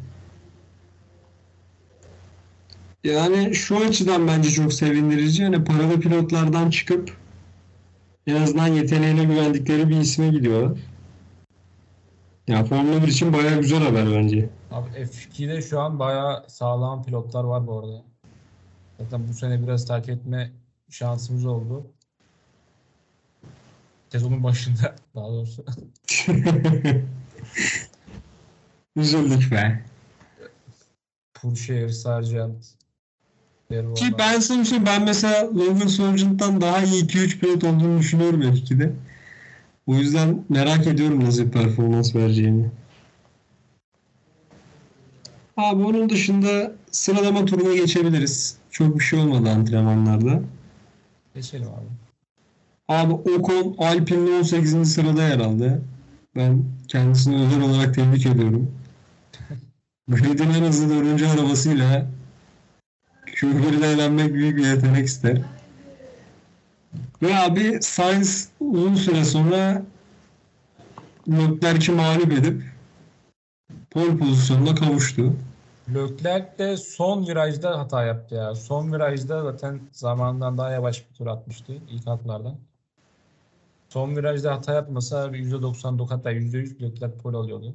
Yani 3.05 3.55
şu 3.55 3.77
açıdan 3.77 4.29
bence 4.29 4.51
çok 4.51 4.73
sevindirici. 4.73 5.45
Hani 5.45 5.65
paralı 5.65 6.01
pilotlardan 6.01 6.71
çıkıp 6.71 7.17
en 8.27 8.43
azından 8.43 8.67
yeteneğine 8.67 9.25
güvendikleri 9.25 9.89
bir 9.89 10.01
isme 10.01 10.29
gidiyorlar. 10.29 10.79
Ya 12.49 12.65
Formula 12.65 13.03
1 13.03 13.09
için 13.09 13.33
bayağı 13.33 13.61
güzel 13.61 13.83
haber 13.83 14.11
bence. 14.15 14.51
Abi 14.71 14.89
F2'de 14.91 15.63
şu 15.63 15.81
an 15.81 15.99
bayağı 15.99 16.45
sağlam 16.49 17.05
pilotlar 17.05 17.45
var 17.45 17.67
bu 17.67 17.79
arada. 17.79 18.03
Zaten 19.03 19.29
bu 19.29 19.35
sene 19.35 19.63
biraz 19.63 19.87
takip 19.87 20.11
etme 20.11 20.53
şansımız 20.91 21.47
oldu. 21.47 21.87
Sezonun 24.09 24.45
başında 24.45 24.97
daha 25.15 25.29
doğrusu. 25.29 25.65
Üzüldük 28.97 29.53
be. 29.53 29.85
Purşehir, 31.35 31.89
Sargent, 31.89 32.65
Ki 33.95 34.15
ben 34.19 34.41
sana 34.41 34.61
bir 34.61 34.67
şey 34.67 34.87
ben 34.87 35.05
mesela 35.05 35.51
Logan 35.55 35.87
Sargent'tan 35.87 36.61
daha 36.61 36.83
iyi 36.83 37.07
2-3 37.07 37.39
pilot 37.39 37.65
olduğunu 37.65 37.99
düşünüyorum 37.99 38.43
F2'de. 38.43 38.93
O 39.87 39.95
yüzden 39.95 40.45
merak 40.49 40.87
ediyorum 40.87 41.25
nasıl 41.25 41.47
bir 41.47 41.51
performans 41.51 42.15
vereceğini. 42.15 42.71
Abi 45.57 45.83
onun 45.83 46.11
dışında 46.11 46.73
sıralama 46.91 47.45
turuna 47.45 47.75
geçebiliriz. 47.75 48.62
Çok 48.73 48.99
bir 48.99 49.05
şey 49.05 49.19
olmadı 49.19 49.51
antrenmanlarda. 49.51 50.41
Geçelim 51.35 51.69
abi. 51.69 51.87
Abi 52.89 53.13
Ocon 53.13 53.75
Alpine'de 53.79 54.31
18. 54.31 54.93
sırada 54.93 55.23
yer 55.23 55.39
aldı. 55.39 55.83
Ben 56.37 56.65
kendisini 56.89 57.43
özel 57.47 57.63
olarak 57.63 57.95
tebrik 57.95 58.27
ediyorum. 58.27 58.71
Grid'in 60.09 60.51
en 60.51 60.65
hızlı 60.65 60.91
dördüncü 60.91 61.27
arabasıyla 61.27 62.07
Q1'de 63.27 63.93
eğlenmek 63.93 64.35
büyük 64.35 64.57
bir 64.57 64.67
yetenek 64.67 65.07
ister. 65.07 65.41
Ve 67.23 67.39
abi 67.39 67.79
Sainz 67.83 68.49
uzun 68.61 68.95
süre 68.95 69.25
sonra 69.25 69.83
Leclerc'i 71.29 71.93
mağlup 71.93 72.33
edip 72.33 72.63
pole 73.91 74.17
pozisyonuna 74.17 74.75
kavuştu. 74.75 75.37
Leclerc 75.89 76.59
de 76.59 76.77
son 76.77 77.27
virajda 77.27 77.79
hata 77.79 78.05
yaptı 78.05 78.35
ya. 78.35 78.55
Son 78.55 78.93
virajda 78.93 79.43
zaten 79.43 79.81
zamanından 79.93 80.59
daha 80.59 80.71
yavaş 80.71 81.11
bir 81.11 81.15
tur 81.15 81.27
atmıştı 81.27 81.73
ilk 81.91 82.07
hatlardan. 82.07 82.55
Son 83.89 84.17
virajda 84.17 84.55
hata 84.55 84.75
yapmasa 84.75 85.33
bir 85.33 85.39
%99 85.39 86.11
hatta 86.11 86.31
%100 86.31 86.81
Leclerc 86.83 87.19
pole 87.23 87.37
alıyordu. 87.37 87.75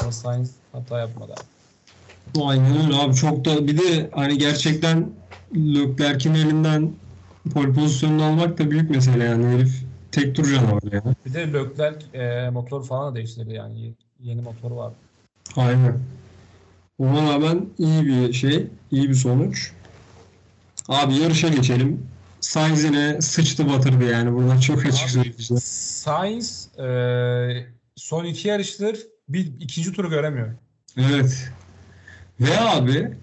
Ama 0.00 0.12
Sainz 0.12 0.54
hata 0.72 0.98
yapmadı. 0.98 1.32
abi. 1.32 2.42
Aynen 2.44 2.84
öyle 2.86 2.96
abi 2.96 3.14
çok 3.14 3.44
da 3.44 3.66
bir 3.66 3.78
de 3.78 4.10
hani 4.14 4.38
gerçekten 4.38 5.10
Leclerc'in 5.56 6.34
elinden 6.34 6.92
pole 7.54 7.72
pozisyonunu 7.72 8.24
almak 8.24 8.58
da 8.58 8.70
büyük 8.70 8.90
mesele 8.90 9.24
yani 9.24 9.46
herif 9.46 9.84
tek 10.12 10.36
tur 10.36 10.44
canavar 10.54 10.92
ya. 10.92 11.02
Bir 11.26 11.34
de 11.34 11.52
Leclerc 11.52 12.18
e, 12.18 12.50
motor 12.50 12.84
falan 12.84 13.12
da 13.12 13.16
değiştirdi 13.16 13.54
yani. 13.54 13.80
Ye- 13.80 13.94
Yeni 14.20 14.40
motoru 14.40 14.76
var. 14.76 14.92
Aynen. 15.56 15.98
Ona 16.98 17.32
rağmen 17.32 17.66
iyi 17.78 18.06
bir 18.06 18.32
şey, 18.32 18.66
iyi 18.90 19.08
bir 19.08 19.14
sonuç. 19.14 19.72
Abi 20.88 21.14
yarışa 21.14 21.48
geçelim. 21.48 22.06
Sainz 22.40 22.84
yine 22.84 23.22
sıçtı 23.22 23.68
batırdı 23.68 24.04
yani 24.04 24.32
buradan 24.32 24.60
çok 24.60 24.86
açık 24.86 25.10
söyleyeceğim. 25.10 25.60
Sainz 25.64 26.78
e, 26.78 26.86
son 27.96 28.24
iki 28.24 28.48
yarıştır 28.48 28.98
bir 29.28 29.52
ikinci 29.60 29.92
turu 29.92 30.10
göremiyor. 30.10 30.54
Evet. 30.96 31.50
Ve 32.40 32.60
abi 32.60 33.16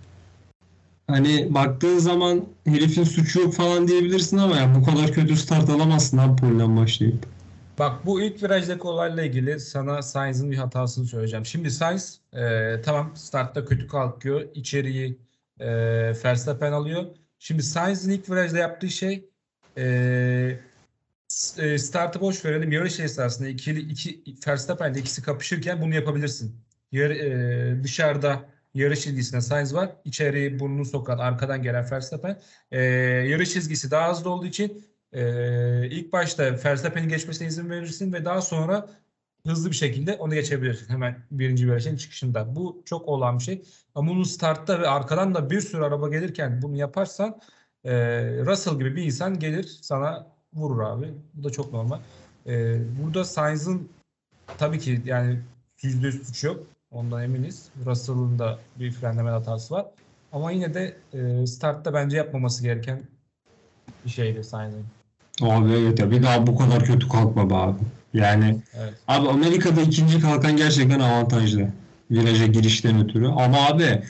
hani 1.07 1.53
baktığın 1.53 1.97
zaman 1.97 2.45
herifin 2.65 3.03
suçu 3.03 3.39
yok 3.39 3.53
falan 3.53 3.87
diyebilirsin 3.87 4.37
ama 4.37 4.57
ya 4.57 4.75
bu 4.75 4.85
kadar 4.85 5.11
kötü 5.11 5.37
start 5.37 5.69
alamazsın 5.69 6.17
abi 6.17 6.41
polden 6.41 6.77
başlayıp. 6.77 7.25
Bak 7.79 8.05
bu 8.05 8.21
ilk 8.21 8.43
virajdaki 8.43 8.83
olayla 8.83 9.23
ilgili 9.23 9.59
sana 9.59 10.01
Sainz'ın 10.01 10.51
bir 10.51 10.57
hatasını 10.57 11.05
söyleyeceğim. 11.05 11.45
Şimdi 11.45 11.71
Sainz 11.71 12.21
e, 12.33 12.75
tamam 12.81 13.15
startta 13.15 13.65
kötü 13.65 13.87
kalkıyor. 13.87 14.41
İçeriği 14.53 15.19
e, 15.59 15.67
Verstappen 16.25 16.71
alıyor. 16.71 17.05
Şimdi 17.39 17.63
Sainz'in 17.63 18.11
ilk 18.11 18.29
virajda 18.29 18.57
yaptığı 18.57 18.89
şey 18.89 19.29
e, 19.77 19.83
e, 21.57 21.77
startı 21.77 22.21
boş 22.21 22.45
verelim. 22.45 22.71
Yarış 22.71 22.99
esnasında 22.99 23.47
ikili 23.47 23.79
iki 23.79 24.23
Verstappen'le 24.47 24.95
ikisi 24.95 25.21
kapışırken 25.21 25.81
bunu 25.81 25.95
yapabilirsin. 25.95 26.55
Yar, 26.91 27.09
e, 27.09 27.83
dışarıda 27.83 28.45
yarış 28.73 29.01
çizgisine 29.01 29.41
Sainz 29.41 29.73
var. 29.73 29.89
İçeriye 30.05 30.59
burnunu 30.59 30.85
sokan 30.85 31.17
arkadan 31.17 31.63
gelen 31.63 31.91
Verstappen. 31.91 32.39
E, 32.71 32.81
yarış 33.29 33.53
çizgisi 33.53 33.91
daha 33.91 34.11
hızlı 34.11 34.29
olduğu 34.29 34.45
için 34.45 34.85
ee, 35.13 35.87
ilk 35.87 36.13
başta 36.13 36.43
Verstappen'in 36.43 37.09
geçmesine 37.09 37.47
izin 37.47 37.69
verirsin 37.69 38.13
ve 38.13 38.25
daha 38.25 38.41
sonra 38.41 38.89
hızlı 39.47 39.71
bir 39.71 39.75
şekilde 39.75 40.15
onu 40.15 40.33
geçebilirsin 40.33 40.89
hemen 40.89 41.19
birinci 41.31 41.67
virajın 41.67 41.97
çıkışında. 41.97 42.55
Bu 42.55 42.81
çok 42.85 43.07
olan 43.07 43.39
bir 43.39 43.43
şey. 43.43 43.61
Ama 43.95 44.11
bunu 44.11 44.25
startta 44.25 44.79
ve 44.79 44.87
arkadan 44.87 45.35
da 45.35 45.49
bir 45.49 45.61
sürü 45.61 45.83
araba 45.83 46.09
gelirken 46.09 46.61
bunu 46.61 46.77
yaparsan 46.77 47.41
e, 47.83 47.93
Russell 48.45 48.73
gibi 48.73 48.95
bir 48.95 49.03
insan 49.03 49.39
gelir 49.39 49.79
sana 49.81 50.27
vurur 50.53 50.79
abi. 50.79 51.13
Bu 51.33 51.43
da 51.43 51.49
çok 51.49 51.73
normal. 51.73 51.99
E, 52.47 52.79
burada 53.03 53.25
Sainz'ın 53.25 53.89
tabii 54.57 54.79
ki 54.79 55.01
yani 55.05 55.39
%100 55.77 56.11
suç 56.23 56.43
yok. 56.43 56.67
Ondan 56.91 57.23
eminiz. 57.23 57.69
Russell'ın 57.85 58.39
da 58.39 58.59
bir 58.79 58.91
frenleme 58.91 59.29
hatası 59.29 59.73
var. 59.73 59.85
Ama 60.31 60.51
yine 60.51 60.73
de 60.73 60.97
e, 61.13 61.47
startta 61.47 61.93
bence 61.93 62.17
yapmaması 62.17 62.63
gereken 62.63 63.01
bir 64.05 64.09
şeydi 64.09 64.43
Sainz'ın. 64.43 64.85
Abi 65.41 65.71
evet 65.71 65.99
ya 65.99 66.11
bir 66.11 66.23
daha 66.23 66.47
bu 66.47 66.57
kadar 66.57 66.85
kötü 66.85 67.09
kalkma 67.09 67.49
be 67.49 67.55
abi. 67.55 67.79
Yani 68.13 68.57
Evet. 68.79 68.93
abi 69.07 69.29
Amerika'da 69.29 69.81
ikinci 69.81 70.19
kalkan 70.19 70.57
gerçekten 70.57 70.99
avantajlı. 70.99 71.67
Viraja 72.11 72.45
girişten 72.45 73.03
ötürü. 73.03 73.27
Ama 73.27 73.67
abi 73.67 74.01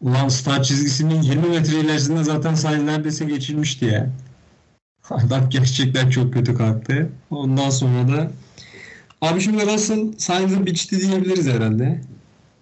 ulan 0.00 0.28
start 0.28 0.64
çizgisinin 0.64 1.22
20 1.22 1.48
metre 1.48 1.80
ilerisinde 1.80 2.24
zaten 2.24 2.54
Sainz 2.54 2.82
neredeyse 2.84 3.24
geçilmişti 3.24 3.84
ya. 3.84 4.10
Adam 5.10 5.50
gerçekten 5.50 6.10
çok 6.10 6.32
kötü 6.32 6.54
kalktı. 6.54 7.08
Ondan 7.30 7.70
sonra 7.70 8.08
da 8.08 8.30
abi 9.20 9.40
şimdi 9.40 9.66
Russell 9.66 10.12
Sainz'ı 10.18 10.66
biçti 10.66 11.00
diyebiliriz 11.00 11.48
herhalde. 11.48 12.00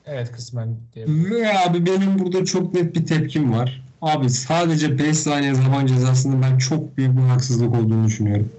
Evet 0.07 0.33
kısmen 0.33 0.77
diyebilirim. 0.95 1.31
Ve 1.31 1.59
abi 1.59 1.87
benim 1.87 2.19
burada 2.19 2.45
çok 2.45 2.75
net 2.75 2.95
bir 2.95 3.07
tepkim 3.07 3.53
var. 3.53 3.83
Abi 4.03 4.31
sadece 4.31 4.99
5 4.99 5.19
saniye 5.19 5.55
zaman 5.55 5.87
cezasının 5.87 6.43
ben 6.43 6.59
çok 6.59 6.97
büyük 6.97 7.17
bir 7.17 7.23
haksızlık 7.23 7.75
olduğunu 7.75 8.07
düşünüyorum. 8.07 8.53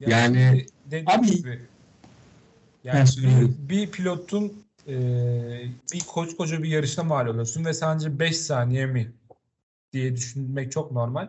Yani- 0.00 0.66
dediğim 0.86 1.08
Abi- 1.08 1.36
gibi, 1.36 1.60
yani 2.84 3.08
bir, 3.16 3.68
bir 3.68 3.90
pilotun 3.90 4.64
e, 4.88 4.94
bir 5.92 6.00
koskoca 6.00 6.62
bir 6.62 6.68
yarışta 6.68 7.04
mal 7.04 7.26
oluyorsun 7.26 7.64
ve 7.64 7.72
sadece 7.72 8.18
5 8.18 8.36
saniye 8.36 8.86
mi 8.86 9.12
diye 9.92 10.16
düşünmek 10.16 10.72
çok 10.72 10.92
normal. 10.92 11.28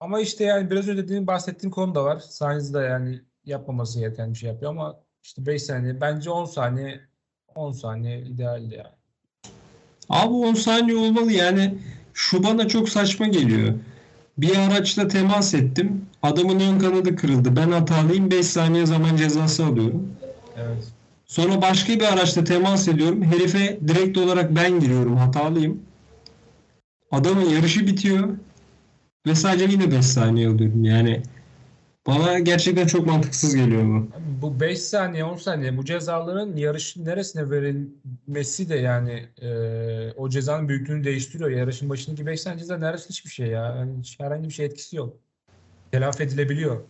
Ama 0.00 0.20
işte 0.20 0.44
yani 0.44 0.70
biraz 0.70 0.88
önce 0.88 1.02
dediğim 1.04 1.26
bahsettiğim 1.26 1.70
konu 1.70 1.94
da 1.94 2.04
var. 2.04 2.18
Sainz 2.18 2.74
de 2.74 2.78
yani 2.78 3.20
yapmaması 3.44 4.00
gereken 4.00 4.30
bir 4.30 4.38
şey 4.38 4.50
yapıyor 4.50 4.70
ama 4.70 5.00
işte 5.22 5.46
5 5.46 5.62
saniye 5.62 6.00
bence 6.00 6.30
10 6.30 6.44
saniye 6.44 7.00
10 7.54 7.72
saniye 7.72 8.20
idealdi 8.20 8.74
yani. 8.74 9.01
Abi 10.12 10.34
10 10.34 10.54
saniye 10.54 10.96
olmalı 10.96 11.32
yani 11.32 11.74
şu 12.14 12.44
bana 12.44 12.68
çok 12.68 12.88
saçma 12.88 13.26
geliyor. 13.26 13.74
Bir 14.38 14.56
araçla 14.56 15.08
temas 15.08 15.54
ettim. 15.54 16.06
Adamın 16.22 16.60
ön 16.60 16.78
kanadı 16.78 17.16
kırıldı. 17.16 17.56
Ben 17.56 17.70
hatalıyım 17.70 18.30
5 18.30 18.46
saniye 18.46 18.86
zaman 18.86 19.16
cezası 19.16 19.66
alıyorum. 19.66 20.08
Evet. 20.56 20.84
Sonra 21.26 21.62
başka 21.62 21.92
bir 21.92 22.12
araçla 22.12 22.44
temas 22.44 22.88
ediyorum. 22.88 23.22
Herife 23.22 23.78
direkt 23.88 24.18
olarak 24.18 24.56
ben 24.56 24.80
giriyorum. 24.80 25.16
Hatalıyım. 25.16 25.80
Adamın 27.10 27.48
yarışı 27.48 27.86
bitiyor. 27.86 28.28
Ve 29.26 29.34
sadece 29.34 29.64
yine 29.64 29.90
5 29.90 30.06
saniye 30.06 30.48
alıyorum. 30.48 30.84
Yani 30.84 31.22
bana 32.06 32.38
gerçekten 32.38 32.86
çok 32.86 33.06
mantıksız 33.06 33.54
geliyor 33.54 33.84
bu. 33.84 34.08
Bu 34.42 34.60
5 34.60 34.78
saniye 34.78 35.24
10 35.24 35.36
saniye 35.36 35.76
bu 35.76 35.84
cezaların 35.84 36.56
yarışın 36.56 37.04
neresine 37.04 37.50
verilmesi 37.50 38.68
de 38.68 38.76
yani 38.76 39.28
e, 39.42 39.50
o 40.16 40.28
cezanın 40.28 40.68
büyüklüğünü 40.68 41.04
değiştiriyor. 41.04 41.50
Yarışın 41.50 41.90
başındaki 41.90 42.26
5 42.26 42.40
saniye 42.40 42.58
ceza 42.58 42.78
neredeyse 42.78 43.08
hiçbir 43.08 43.30
şey 43.30 43.46
ya. 43.46 43.76
Yani 43.76 43.98
hiç 43.98 44.20
herhangi 44.20 44.48
bir 44.48 44.54
şey 44.54 44.66
etkisi 44.66 44.96
yok. 44.96 45.16
Telafi 45.92 46.22
edilebiliyor. 46.22 46.80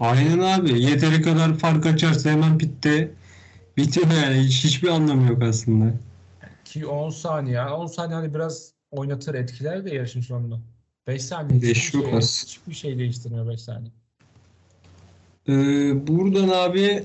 Aynen 0.00 0.38
abi. 0.38 0.82
Yeteri 0.82 1.22
kadar 1.22 1.58
fark 1.58 1.86
açarsa 1.86 2.30
hemen 2.30 2.58
pitte 2.58 3.10
bitiyor 3.76 4.06
yani. 4.10 4.38
Hiç, 4.38 4.64
hiçbir 4.64 4.88
anlamı 4.88 5.28
yok 5.28 5.42
aslında. 5.42 5.92
Ki 6.64 6.86
10 6.86 7.10
saniye. 7.10 7.62
10 7.62 7.86
saniye 7.86 8.16
hani 8.16 8.34
biraz 8.34 8.72
oynatır 8.90 9.34
etkiler 9.34 9.84
de 9.84 9.94
yarışın 9.94 10.20
sonunda. 10.20 10.60
5 11.06 11.22
saniye 11.22 11.62
Beş 11.62 11.78
hiçbir 11.78 11.98
yok 11.98 12.08
şey, 12.08 12.18
az. 12.18 12.44
hiçbir 12.46 12.74
şey 12.74 12.98
değiştirmiyor 12.98 13.48
5 13.48 13.60
saniye. 13.60 13.92
Ee, 15.48 16.06
buradan 16.06 16.48
abi 16.48 17.04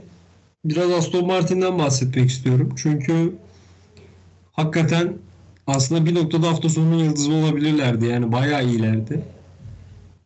biraz 0.65 0.91
Aston 0.91 1.27
Martin'den 1.27 1.79
bahsetmek 1.79 2.29
istiyorum. 2.29 2.73
Çünkü 2.77 3.35
hakikaten 4.51 5.17
aslında 5.67 6.05
bir 6.05 6.15
noktada 6.15 6.47
hafta 6.47 6.69
sonunun 6.69 7.03
yıldızı 7.03 7.33
olabilirlerdi. 7.33 8.05
Yani 8.05 8.31
bayağı 8.31 8.65
iyilerdi. 8.65 9.25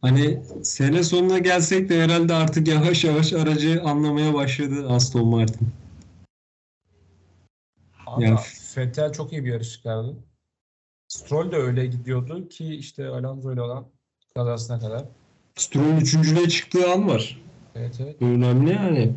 Hani 0.01 0.41
sene 0.63 1.03
sonuna 1.03 1.39
gelsek 1.39 1.89
de 1.89 2.03
herhalde 2.03 2.33
artık 2.33 2.67
yavaş 2.67 3.03
yavaş 3.03 3.33
aracı 3.33 3.81
anlamaya 3.83 4.33
başladı 4.33 4.89
Aston 4.89 5.27
Martin. 5.27 5.67
Ama 8.05 8.25
Yani- 8.25 8.39
Vettel 8.77 9.13
çok 9.13 9.33
iyi 9.33 9.45
bir 9.45 9.51
yarış 9.51 9.71
çıkardı. 9.71 10.15
Stroll 11.07 11.51
de 11.51 11.55
öyle 11.55 11.85
gidiyordu 11.85 12.49
ki 12.49 12.75
işte 12.75 13.07
Alonso 13.07 13.53
ile 13.53 13.61
olan 13.61 13.85
kazasına 14.35 14.79
kadar. 14.79 15.05
Stroll 15.55 15.97
üçüncülüğe 16.01 16.49
çıktığı 16.49 16.91
an 16.91 17.07
var. 17.07 17.41
Evet 17.75 17.97
evet. 17.99 18.21
Önemli 18.21 18.71
yani. 18.71 19.11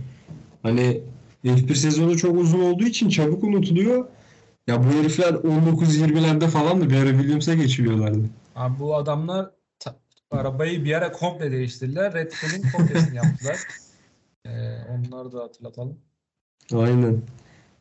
Hani 0.62 1.00
F1 1.44 1.74
sezonu 1.74 2.16
çok 2.16 2.36
uzun 2.36 2.60
olduğu 2.60 2.84
için 2.84 3.08
çabuk 3.08 3.44
unutuluyor. 3.44 4.06
Ya 4.66 4.84
bu 4.84 4.86
herifler 4.86 5.32
19-20'lerde 5.32 6.46
falan 6.46 6.80
da 6.80 6.90
bir 6.90 6.96
ara 6.96 7.10
Williams'a 7.10 7.54
geçiliyorlardı. 7.54 8.24
Abi 8.56 8.78
bu 8.78 8.96
adamlar 8.96 9.50
arabayı 10.30 10.84
bir 10.84 10.92
ara 10.92 11.12
komple 11.12 11.52
değiştirdiler. 11.52 12.14
Red 12.14 12.32
Bull'un 12.32 12.70
komplesini 12.70 13.16
yaptılar. 13.16 13.58
Ee, 14.46 14.50
onları 14.88 15.32
da 15.32 15.42
hatırlatalım. 15.42 15.98
Aynen. 16.74 17.22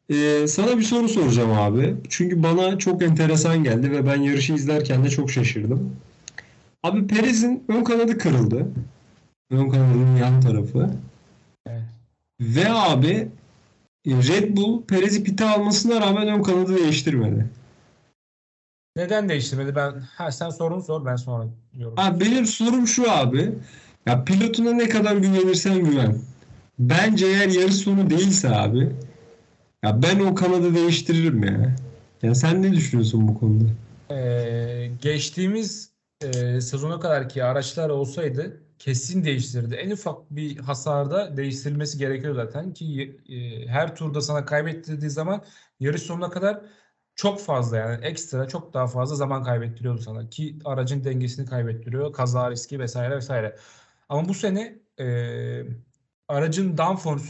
Ee, 0.09 0.47
sana 0.47 0.77
bir 0.77 0.83
soru 0.83 1.09
soracağım 1.09 1.51
abi. 1.51 1.95
Çünkü 2.09 2.43
bana 2.43 2.77
çok 2.77 3.03
enteresan 3.03 3.63
geldi 3.63 3.91
ve 3.91 4.05
ben 4.05 4.21
yarışı 4.21 4.53
izlerken 4.53 5.03
de 5.03 5.09
çok 5.09 5.31
şaşırdım. 5.31 5.95
Abi 6.83 7.07
Perez'in 7.07 7.63
ön 7.67 7.83
kanadı 7.83 8.17
kırıldı. 8.17 8.67
Ön 9.51 9.69
kanadının 9.69 10.15
yan 10.15 10.41
tarafı. 10.41 10.89
Evet. 11.67 11.81
Ve 12.41 12.69
abi 12.69 13.29
Red 14.07 14.57
Bull 14.57 14.81
Perez'i 14.81 15.23
pite 15.23 15.45
almasına 15.45 16.01
rağmen 16.01 16.27
ön 16.27 16.41
kanadı 16.43 16.75
değiştirmedi. 16.75 17.45
Neden 18.95 19.29
değiştirmedi? 19.29 19.75
Ben 19.75 19.91
ha 19.99 20.31
sen 20.31 20.49
sorun 20.49 20.79
sor 20.79 21.05
ben 21.05 21.15
sonra 21.15 21.45
yorum. 21.73 21.93
Abi 21.97 22.25
benim 22.25 22.45
sorum 22.45 22.87
şu 22.87 23.11
abi. 23.11 23.53
Ya 24.05 24.23
pilotuna 24.23 24.71
ne 24.71 24.89
kadar 24.89 25.15
güvenirsen 25.15 25.85
güven. 25.85 26.17
Bence 26.79 27.25
eğer 27.25 27.49
yarış 27.49 27.75
sonu 27.75 28.09
değilse 28.09 28.49
abi 28.49 28.89
ya 29.83 30.01
ben 30.03 30.19
o 30.19 30.35
kanadı 30.35 30.75
değiştiririm 30.75 31.43
ya. 31.43 31.75
Ya 32.23 32.35
sen 32.35 32.61
ne 32.61 32.73
düşünüyorsun 32.73 33.27
bu 33.27 33.39
konuda? 33.39 33.65
Ee, 34.11 34.91
geçtiğimiz 35.01 35.91
e, 36.21 36.61
sezona 36.61 36.99
kadar 36.99 37.29
ki 37.29 37.43
araçlar 37.43 37.89
olsaydı 37.89 38.61
kesin 38.79 39.23
değiştirirdi. 39.23 39.75
En 39.75 39.91
ufak 39.91 40.31
bir 40.31 40.57
hasarda 40.57 41.37
değiştirilmesi 41.37 41.97
gerekiyor 41.97 42.35
zaten 42.35 42.73
ki 42.73 43.17
e, 43.29 43.67
her 43.67 43.95
turda 43.95 44.21
sana 44.21 44.45
kaybettirdiği 44.45 45.11
zaman 45.11 45.43
yarış 45.79 46.01
sonuna 46.01 46.29
kadar 46.29 46.61
çok 47.15 47.41
fazla 47.41 47.77
yani 47.77 48.05
ekstra 48.05 48.47
çok 48.47 48.73
daha 48.73 48.87
fazla 48.87 49.15
zaman 49.15 49.43
kaybettiriyordu 49.43 50.01
sana 50.01 50.29
ki 50.29 50.59
aracın 50.65 51.03
dengesini 51.03 51.45
kaybettiriyor, 51.45 52.13
kaza 52.13 52.51
riski 52.51 52.79
vesaire 52.79 53.15
vesaire. 53.15 53.57
Ama 54.09 54.29
bu 54.29 54.33
sene 54.33 54.79
e, 54.99 55.07
aracın 56.27 56.77
downforce 56.77 57.25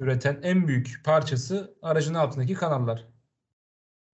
üreten 0.00 0.40
en 0.42 0.68
büyük 0.68 1.04
parçası 1.04 1.76
aracın 1.82 2.14
altındaki 2.14 2.54
kanallar. 2.54 3.08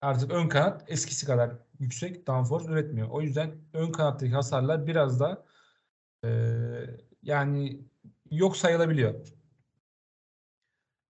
Artık 0.02 0.32
ön 0.32 0.50
kanat 0.50 0.84
eskisi 0.88 1.26
kadar 1.26 1.52
yüksek 1.80 2.28
downforce 2.28 2.70
üretmiyor. 2.70 3.10
O 3.10 3.22
yüzden 3.22 3.52
ön 3.74 3.92
kanattaki 3.92 4.34
hasarlar 4.34 4.88
biraz 4.88 5.20
da 5.20 5.46
yani 7.24 7.82
yok 8.32 8.58
sayılabiliyor. 8.58 9.14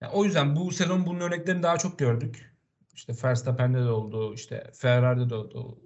Yani 0.02 0.14
o 0.14 0.26
yüzden 0.26 0.56
bu 0.56 0.72
sezon 0.72 1.06
bunun 1.06 1.20
örneklerini 1.20 1.64
daha 1.64 1.78
çok 1.78 2.00
gördük. 2.00 2.54
İşte 2.94 3.14
Verstappen'de 3.24 3.78
de 3.78 3.90
oldu, 3.90 4.34
işte 4.34 4.72
Ferrari'de 4.74 5.30
de 5.30 5.36
oldu. 5.36 5.80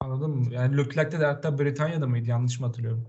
Anladın 0.00 0.30
mı? 0.30 0.54
Yani 0.54 0.76
Leclerc'te 0.76 1.20
de 1.20 1.26
hatta 1.26 1.58
Britanya'da 1.58 2.06
mıydı? 2.06 2.30
Yanlış 2.30 2.60
mı 2.60 2.66
hatırlıyorum? 2.66 3.06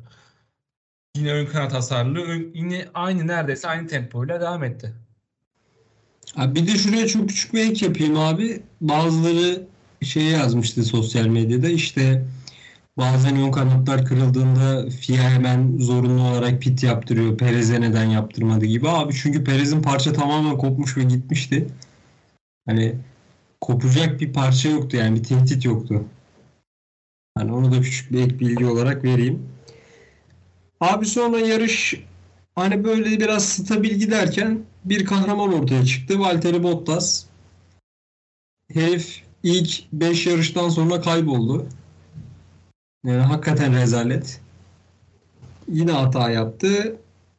Yine 1.16 1.34
ön 1.34 1.46
kanat 1.46 1.74
hasarlı, 1.74 2.20
ön- 2.20 2.52
yine 2.54 2.88
aynı 2.94 3.28
neredeyse 3.28 3.68
aynı 3.68 3.88
tempoyla 3.88 4.42
devam 4.42 4.64
etti. 4.64 4.94
Abi 6.36 6.56
bir 6.56 6.68
de 6.68 6.72
şuraya 6.72 7.08
çok 7.08 7.30
küçük 7.30 7.54
bir 7.54 7.72
ek 7.72 7.86
yapayım 7.86 8.18
abi. 8.18 8.64
Bazıları 8.82 9.68
şey 10.02 10.24
yazmıştı 10.24 10.84
sosyal 10.84 11.28
medyada 11.28 11.70
işte 11.70 12.26
bazen 12.98 13.36
ön 13.36 13.52
kanatlar 13.52 14.06
kırıldığında 14.06 14.90
FIA 14.90 15.30
hemen 15.30 15.78
zorunlu 15.78 16.24
olarak 16.24 16.62
pit 16.62 16.84
yaptırıyor. 16.84 17.38
Perez'e 17.38 17.82
neden 17.82 18.06
yaptırmadı 18.06 18.66
gibi. 18.66 18.90
Abi 18.90 19.14
çünkü 19.14 19.44
Perez'in 19.44 19.82
parça 19.82 20.14
tamamen 20.14 20.58
kopmuş 20.58 20.98
ve 20.98 21.04
gitmişti. 21.04 21.68
Hani 22.66 22.96
kopacak 23.62 24.22
bir 24.22 24.34
parça 24.34 24.70
yoktu 24.70 24.98
yani 24.98 25.16
bir 25.20 25.24
tehdit 25.24 25.66
yoktu. 25.66 26.06
Hani 27.38 27.54
onu 27.54 27.72
da 27.72 27.82
küçük 27.82 28.12
bir 28.12 28.22
ek 28.22 28.40
bilgi 28.40 28.66
olarak 28.66 29.04
vereyim. 29.04 29.50
Abi 30.80 31.06
sonra 31.06 31.40
yarış 31.40 32.04
hani 32.56 32.84
böyle 32.84 33.20
biraz 33.20 33.50
stabil 33.50 33.92
giderken 33.92 34.60
bir 34.86 35.06
kahraman 35.06 35.54
ortaya 35.54 35.86
çıktı. 35.86 36.20
Valtteri 36.20 36.64
Bottas. 36.64 37.26
Herif 38.74 39.24
ilk 39.44 39.84
5 39.94 40.28
yarıştan 40.28 40.70
sonra 40.70 41.02
kayboldu. 41.02 41.68
Yani 43.08 43.22
hakikaten 43.22 43.76
rezalet. 43.76 44.42
Yine 45.68 45.92
hata 45.92 46.30
yaptı. 46.32 46.98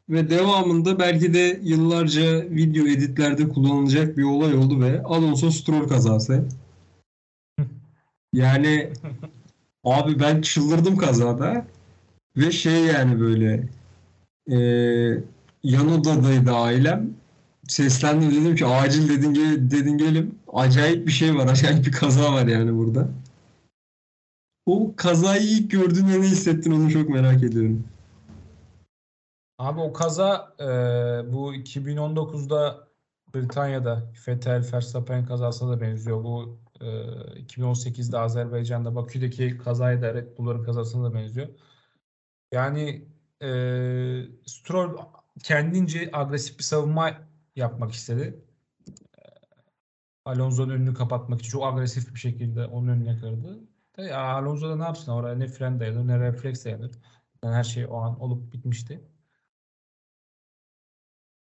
Ve 0.08 0.30
devamında 0.30 0.98
belki 0.98 1.34
de 1.34 1.60
yıllarca 1.62 2.42
video 2.50 2.86
editlerde 2.86 3.48
kullanılacak 3.48 4.16
bir 4.16 4.22
olay 4.22 4.54
oldu 4.54 4.80
ve 4.80 5.02
Alonso 5.02 5.50
Stroll 5.50 5.88
kazası. 5.88 6.44
Yani 8.32 8.92
abi 9.84 10.20
ben 10.20 10.40
çıldırdım 10.40 10.96
kazada. 10.96 11.66
Ve 12.36 12.50
şey 12.50 12.84
yani 12.84 13.20
böyle 13.20 13.68
eee 14.46 15.22
yan 15.62 15.92
odadaydı 15.92 16.52
ailem. 16.52 17.10
Seslendim 17.68 18.30
dedim 18.30 18.56
ki 18.56 18.66
acil 18.66 19.08
dedin, 19.08 19.34
gel, 19.34 19.70
dedin 19.70 19.98
gelim. 19.98 20.34
Acayip 20.52 21.06
bir 21.06 21.12
şey 21.12 21.36
var. 21.36 21.46
Acayip 21.46 21.86
bir 21.86 21.92
kaza 21.92 22.32
var 22.32 22.46
yani 22.46 22.76
burada. 22.76 23.08
O 24.68 24.96
kazayı 24.96 25.42
ilk 25.42 25.70
gördüğünde 25.70 26.20
ne 26.20 26.26
hissettin 26.26 26.70
onu 26.70 26.90
çok 26.90 27.08
merak 27.08 27.42
ediyorum. 27.42 27.84
Abi 29.58 29.80
o 29.80 29.92
kaza 29.92 30.54
e, 30.60 30.64
bu 31.32 31.54
2019'da 31.54 32.88
Britanya'da 33.34 34.12
Vettel 34.28 34.64
Verstappen 34.72 35.26
kazasına 35.26 35.70
da 35.70 35.80
benziyor. 35.80 36.24
Bu 36.24 36.58
e, 36.80 36.86
2018'de 36.86 38.18
Azerbaycan'da 38.18 38.94
Bakü'deki 38.94 39.58
kazaya 39.58 40.02
da 40.02 40.14
Red 40.14 40.38
Bull'ların 40.38 40.64
kazasına 40.64 41.10
da 41.10 41.14
benziyor. 41.14 41.48
Yani 42.52 43.08
e, 43.42 43.48
Stroll 44.46 44.98
kendince 45.42 46.10
agresif 46.12 46.58
bir 46.58 46.64
savunma 46.64 47.10
yapmak 47.56 47.92
istedi. 47.92 48.44
E, 49.18 49.22
Alonso'nun 50.24 50.70
önünü 50.74 50.94
kapatmak 50.94 51.40
için 51.40 51.50
çok 51.50 51.64
agresif 51.64 52.14
bir 52.14 52.20
şekilde 52.20 52.66
onun 52.66 52.88
önüne 52.88 53.18
kırdı. 53.20 53.58
E, 53.98 54.12
Alonso 54.14 54.68
da 54.68 54.76
ne 54.76 54.82
yapsın 54.82 55.12
oraya 55.12 55.34
ne 55.34 55.48
fren 55.48 55.80
dayanır 55.80 56.06
ne 56.06 56.18
refleks 56.18 56.64
dayanır. 56.64 56.90
Yani 57.44 57.54
her 57.54 57.64
şey 57.64 57.86
o 57.86 57.96
an 57.96 58.20
olup 58.20 58.52
bitmişti. 58.52 59.00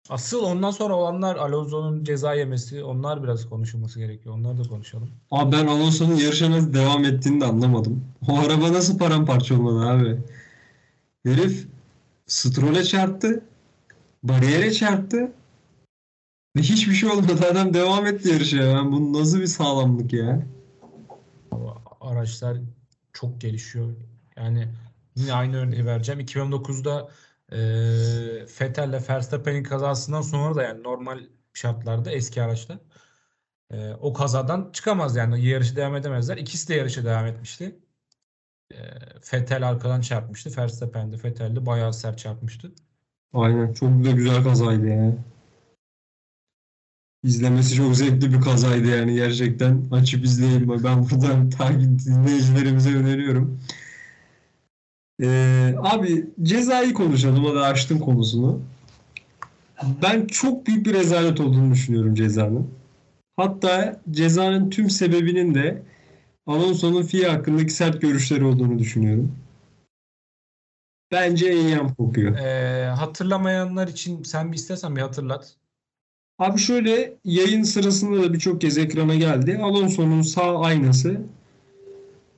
Asıl 0.09 0.43
ondan 0.43 0.71
sonra 0.71 0.95
olanlar 0.95 1.35
Alonso'nun 1.35 2.03
ceza 2.03 2.33
yemesi 2.33 2.83
onlar 2.83 3.23
biraz 3.23 3.49
konuşulması 3.49 3.99
gerekiyor. 3.99 4.35
Onları 4.35 4.57
da 4.57 4.63
konuşalım. 4.63 5.09
Abi 5.31 5.51
ben 5.51 5.67
Alonso'nun 5.67 6.15
yarışa 6.15 6.51
nasıl 6.51 6.73
devam 6.73 7.05
ettiğini 7.05 7.41
de 7.41 7.45
anlamadım. 7.45 8.05
O 8.27 8.39
araba 8.39 8.73
nasıl 8.73 8.97
paramparça 8.97 9.55
olmadı 9.55 9.89
abi? 9.89 10.19
Herif 11.25 11.67
Stroll'e 12.27 12.83
çarptı. 12.83 13.43
Bariyere 14.23 14.71
çarptı. 14.71 15.31
Ve 16.57 16.61
hiçbir 16.61 16.93
şey 16.93 17.09
olmadı. 17.09 17.47
Adam 17.51 17.73
devam 17.73 18.05
etti 18.05 18.29
yarışa. 18.29 18.57
Ben 18.57 18.91
bu 18.91 19.13
nasıl 19.13 19.39
bir 19.39 19.47
sağlamlık 19.47 20.13
ya? 20.13 20.47
Araçlar 22.01 22.57
çok 23.13 23.41
gelişiyor. 23.41 23.93
Yani 24.37 24.67
yine 25.15 25.33
aynı 25.33 25.57
örneği 25.57 25.85
vereceğim. 25.85 26.19
2009'da 26.19 27.09
eee 27.51 28.45
Vettel'le 28.61 29.09
Verstappen'in 29.09 29.63
kazasından 29.63 30.21
sonra 30.21 30.55
da 30.55 30.63
yani 30.63 30.83
normal 30.83 31.19
şartlarda 31.53 32.11
eski 32.11 32.41
araçta 32.43 32.79
eee, 33.73 33.95
o 34.01 34.13
kazadan 34.13 34.69
çıkamaz 34.73 35.15
yani 35.15 35.45
yarışı 35.45 35.75
devam 35.75 35.95
edemezler. 35.95 36.37
İkisi 36.37 36.67
de 36.69 36.75
yarışa 36.75 37.05
devam 37.05 37.25
etmişti. 37.25 37.79
Eee 38.71 38.79
Vettel 39.33 39.69
arkadan 39.69 40.01
çarpmıştı. 40.01 40.61
Verstappen 40.61 41.11
de 41.13 41.17
Vettel'de 41.23 41.65
bayağı 41.65 41.93
sert 41.93 42.17
çarpmıştı. 42.17 42.71
Aynen. 43.33 43.73
Çok 43.73 43.89
da 44.05 44.11
güzel 44.11 44.43
kazaydı 44.43 44.87
ya. 44.87 45.13
İzlemesi 47.23 47.75
çok 47.75 47.95
zevkli 47.95 48.33
bir 48.33 48.41
kazaydı 48.41 48.87
yani 48.87 49.13
gerçekten. 49.13 49.85
Açıp 49.91 50.25
izleyin. 50.25 50.69
Ben 50.69 51.09
buradan 51.09 51.49
takip 51.57 52.05
dinleyicilerimize 52.05 52.95
öneriyorum. 52.95 53.59
Ee, 55.21 55.75
abi 55.77 56.25
cezayı 56.43 56.93
konuşalım. 56.93 57.45
Hadi 57.45 57.59
açtım 57.59 57.99
konusunu. 57.99 58.61
Ben 60.01 60.27
çok 60.27 60.67
büyük 60.67 60.85
bir 60.85 60.93
rezalet 60.93 61.39
olduğunu 61.39 61.71
düşünüyorum 61.73 62.15
cezanın. 62.15 62.71
Hatta 63.37 64.01
cezanın 64.11 64.69
tüm 64.69 64.89
sebebinin 64.89 65.55
de 65.55 65.81
Alonso'nun 66.47 67.03
FIA 67.03 67.33
hakkındaki 67.33 67.69
sert 67.69 68.01
görüşleri 68.01 68.45
olduğunu 68.45 68.79
düşünüyorum. 68.79 69.35
Bence 71.11 71.49
eyyam 71.49 71.93
kokuyor. 71.93 72.37
Eee, 72.37 72.85
hatırlamayanlar 72.85 73.87
için 73.87 74.23
sen 74.23 74.51
bir 74.51 74.57
istersen 74.57 74.95
bir 74.95 75.01
hatırlat. 75.01 75.55
Abi 76.39 76.59
şöyle 76.59 77.13
yayın 77.25 77.63
sırasında 77.63 78.23
da 78.23 78.33
birçok 78.33 78.61
kez 78.61 78.77
ekrana 78.77 79.15
geldi. 79.15 79.59
Alonso'nun 79.61 80.21
sağ 80.21 80.59
aynası 80.59 81.21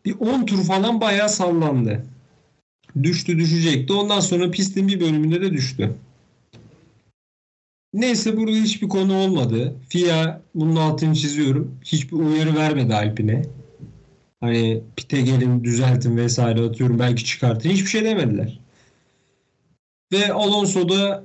bir 0.06 0.16
10 0.20 0.46
tur 0.46 0.64
falan 0.64 1.02
bayağı 1.02 1.30
sallandı. 1.30 2.06
Düştü 3.04 3.38
düşecekti. 3.38 3.94
Ondan 3.94 4.20
sonra 4.20 4.52
pistin 4.52 4.88
bir 4.88 5.00
bölümünde 5.00 5.42
de 5.42 5.52
düştü. 5.54 5.94
Neyse 7.94 8.38
burada 8.38 8.56
hiçbir 8.56 8.90
konu 8.90 9.18
olmadı. 9.18 9.76
FIA 9.90 10.42
bunun 10.56 10.76
altını 10.76 11.16
çiziyorum. 11.16 11.76
Hiçbir 11.84 12.18
uyarı 12.18 12.56
vermedi 12.56 12.96
Alpine. 12.96 13.46
Hani 14.40 14.84
pite 14.96 15.22
gelin 15.22 15.64
düzeltin 15.64 16.18
vesaire 16.18 16.62
atıyorum 16.62 17.00
belki 17.00 17.26
çıkartın. 17.26 17.70
Hiçbir 17.70 17.90
şey 17.90 18.06
demediler. 18.06 18.60
Ve 20.14 20.34
Alonso'da 20.34 21.24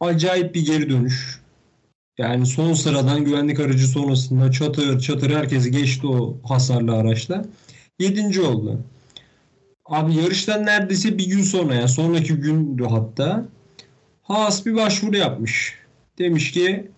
acayip 0.00 0.54
bir 0.54 0.66
geri 0.66 0.90
dönüş. 0.90 1.45
Yani 2.18 2.46
son 2.46 2.72
sıradan 2.72 3.24
güvenlik 3.24 3.60
aracı 3.60 3.88
sonrasında 3.88 4.52
çatır 4.52 5.00
çatır 5.00 5.30
herkesi 5.30 5.70
geçti 5.70 6.06
o 6.06 6.38
hasarlı 6.48 6.96
araçla. 6.96 7.44
Yedinci 7.98 8.42
oldu. 8.42 8.80
Abi 9.86 10.14
yarıştan 10.14 10.66
neredeyse 10.66 11.18
bir 11.18 11.26
gün 11.26 11.42
sonra 11.42 11.74
yani 11.74 11.88
sonraki 11.88 12.34
gündü 12.34 12.84
hatta. 12.90 13.48
Haas 14.22 14.66
bir 14.66 14.74
başvuru 14.74 15.16
yapmış. 15.16 15.74
Demiş 16.18 16.52
ki 16.52 16.90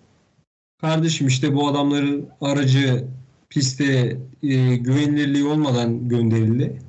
kardeşim 0.81 1.27
işte 1.27 1.55
bu 1.55 1.69
adamların 1.69 2.29
aracı 2.41 3.05
piste 3.51 4.17
e, 4.43 4.77
güvenilirliği 4.77 5.45
olmadan 5.45 6.09
gönderildi. 6.09 6.83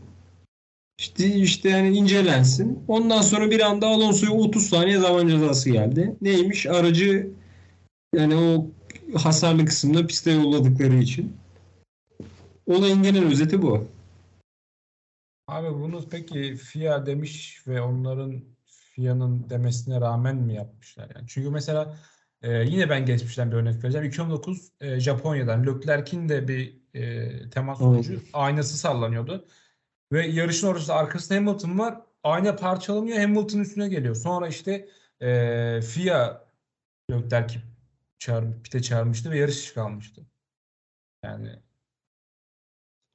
İşte, 0.99 1.35
işte 1.35 1.69
yani 1.69 1.97
incelensin. 1.97 2.79
Ondan 2.87 3.21
sonra 3.21 3.51
bir 3.51 3.59
anda 3.59 3.87
Alonso'ya 3.87 4.31
30 4.31 4.65
saniye 4.65 4.99
zaman 4.99 5.27
cezası 5.27 5.69
geldi. 5.69 6.15
Neymiş? 6.21 6.65
Aracı 6.67 7.27
yani 8.15 8.35
o 8.35 8.71
hasarlı 9.17 9.65
kısımda 9.65 10.07
piste 10.07 10.31
yolladıkları 10.31 10.95
için. 10.95 11.37
Olayın 12.67 13.03
genel 13.03 13.25
özeti 13.25 13.61
bu. 13.61 13.87
Abi 15.47 15.73
bunu 15.73 16.09
peki 16.09 16.55
FIA 16.55 17.05
demiş 17.05 17.63
ve 17.67 17.81
onların 17.81 18.41
FIA'nın 18.65 19.49
demesine 19.49 20.01
rağmen 20.01 20.35
mi 20.35 20.53
yapmışlar 20.53 21.11
yani? 21.15 21.27
Çünkü 21.27 21.49
mesela 21.49 21.97
e, 22.41 22.51
yine 22.51 22.89
ben 22.89 23.05
geçmişten 23.05 23.51
bir 23.51 23.55
örnek 23.55 23.83
vereceğim. 23.83 24.07
2019 24.07 24.71
e, 24.81 24.99
Japonya'dan 24.99 25.65
Leclerc'in 25.65 26.29
de 26.29 26.47
bir 26.47 26.79
e, 26.93 27.49
temas 27.49 27.77
sonucu 27.77 28.21
aynası 28.33 28.77
sallanıyordu. 28.77 29.45
Ve 30.13 30.27
yarışın 30.27 30.67
ortasında 30.67 30.97
arkasında 30.97 31.37
Hamilton 31.37 31.79
var. 31.79 32.01
Ayna 32.23 32.55
parçalanıyor. 32.55 33.19
Hamilton'ın 33.19 33.63
üstüne 33.63 33.87
geliyor. 33.87 34.15
Sonra 34.15 34.47
işte 34.47 34.87
e, 35.21 35.81
FIA 35.81 36.45
Leclerc'i 37.11 37.59
çağır, 38.19 38.45
pite 38.63 38.81
çağırmıştı 38.81 39.31
ve 39.31 39.37
yarış 39.37 39.55
dışı 39.55 39.73
kalmıştı. 39.73 40.25
Yani 41.23 41.59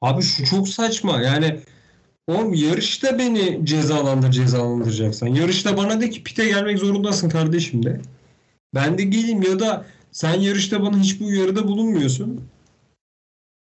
Abi 0.05 0.23
şu 0.23 0.45
çok 0.45 0.69
saçma. 0.69 1.21
Yani 1.21 1.61
oğlum 2.27 2.55
yarışta 2.55 3.19
beni 3.19 3.67
cezalandır 3.67 4.31
cezalandıracaksan. 4.31 5.27
Yarışta 5.27 5.77
bana 5.77 6.01
de 6.01 6.11
ki 6.11 6.23
pite 6.23 6.47
gelmek 6.47 6.79
zorundasın 6.79 7.29
kardeşim 7.29 7.83
de. 7.83 8.01
Ben 8.75 8.99
de 8.99 9.03
geleyim 9.05 9.43
ya 9.43 9.61
da 9.61 9.87
sen 10.13 10.41
yarışta 10.41 10.83
bana 10.83 10.99
hiçbir 10.99 11.27
uyarıda 11.27 11.69
bulunmuyorsun. 11.69 12.49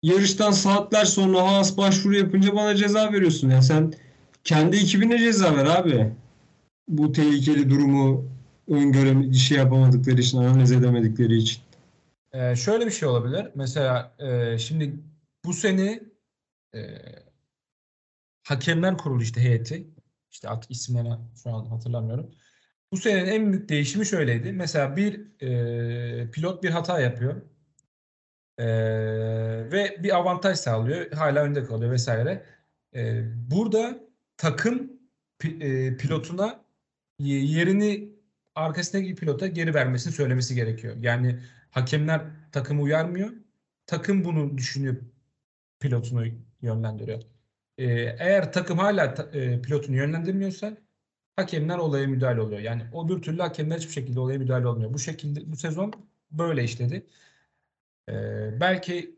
Yarıştan 0.02 0.50
saatler 0.50 1.04
sonra 1.04 1.42
Haas 1.42 1.76
başvuru 1.76 2.16
yapınca 2.16 2.54
bana 2.54 2.74
ceza 2.74 3.12
veriyorsun. 3.12 3.50
Ya 3.50 3.62
sen 3.62 3.94
kendi 4.44 4.76
ekibine 4.76 5.18
ceza 5.18 5.56
ver 5.56 5.66
abi. 5.66 6.12
Bu 6.88 7.12
tehlikeli 7.12 7.70
durumu 7.70 8.24
öngörem 8.68 9.34
şey 9.34 9.58
yapamadıkları 9.58 10.20
için, 10.20 10.38
analiz 10.38 10.72
edemedikleri 10.72 11.36
için. 11.36 11.62
Ee, 12.32 12.56
şöyle 12.56 12.86
bir 12.86 12.90
şey 12.90 13.08
olabilir. 13.08 13.46
Mesela 13.54 14.16
e, 14.18 14.58
şimdi 14.58 14.94
bu 15.44 15.52
sene 15.52 16.00
e, 16.74 16.80
Hakemler 18.46 18.98
Kurulu 18.98 19.22
işte 19.22 19.40
heyeti 19.40 19.86
işte 20.30 20.48
at, 20.48 20.66
isimlerini 20.70 21.14
şu 21.42 21.50
an 21.50 21.64
hatırlamıyorum. 21.66 22.30
Bu 22.92 22.96
senenin 22.96 23.26
en 23.26 23.52
büyük 23.52 23.68
değişimi 23.68 24.06
şöyleydi. 24.06 24.52
Mesela 24.52 24.96
bir 24.96 25.42
e, 25.42 26.30
pilot 26.30 26.62
bir 26.62 26.70
hata 26.70 27.00
yapıyor. 27.00 27.42
E, 28.58 28.66
ve 29.72 29.96
bir 30.02 30.16
avantaj 30.16 30.58
sağlıyor. 30.58 31.12
Hala 31.12 31.42
önde 31.42 31.64
kalıyor 31.64 31.92
vesaire. 31.92 32.44
E, 32.94 33.22
burada 33.50 34.00
takım 34.36 34.92
pi- 35.40 35.64
e, 35.64 35.96
pilotuna 35.96 36.64
ye- 37.18 37.44
yerini 37.44 38.17
arkasındaki 38.58 39.14
pilota 39.14 39.46
geri 39.46 39.74
vermesini 39.74 40.12
söylemesi 40.12 40.54
gerekiyor. 40.54 40.96
Yani 41.00 41.40
hakemler 41.70 42.20
takımı 42.52 42.82
uyarmıyor. 42.82 43.30
Takım 43.86 44.24
bunu 44.24 44.58
düşünüyor 44.58 44.96
pilotunu 45.80 46.24
yönlendiriyor. 46.62 47.22
Ee, 47.78 47.84
eğer 48.18 48.52
takım 48.52 48.78
hala 48.78 49.14
ta- 49.14 49.30
e, 49.38 49.62
pilotunu 49.62 49.96
yönlendirmiyorsa 49.96 50.76
hakemler 51.36 51.78
olaya 51.78 52.06
müdahale 52.06 52.40
oluyor. 52.40 52.60
Yani 52.60 52.82
o 52.92 53.08
bir 53.08 53.22
türlü 53.22 53.42
hakemler 53.42 53.78
hiçbir 53.78 53.92
şekilde 53.92 54.20
olaya 54.20 54.38
müdahale 54.38 54.66
olmuyor. 54.66 54.94
Bu 54.94 54.98
şekilde 54.98 55.52
bu 55.52 55.56
sezon 55.56 55.92
böyle 56.30 56.64
işledi. 56.64 57.06
Ee, 58.08 58.60
belki 58.60 59.16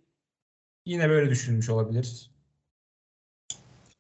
yine 0.87 1.09
böyle 1.09 1.31
düşünmüş 1.31 1.68
olabilir. 1.68 2.31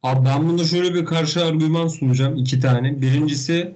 Abi 0.02 0.26
ben 0.26 0.48
bunda 0.48 0.64
şöyle 0.64 0.94
bir 0.94 1.04
karşı 1.04 1.44
argüman 1.44 1.88
sunacağım. 1.88 2.36
iki 2.36 2.60
tane. 2.60 3.00
Birincisi 3.02 3.74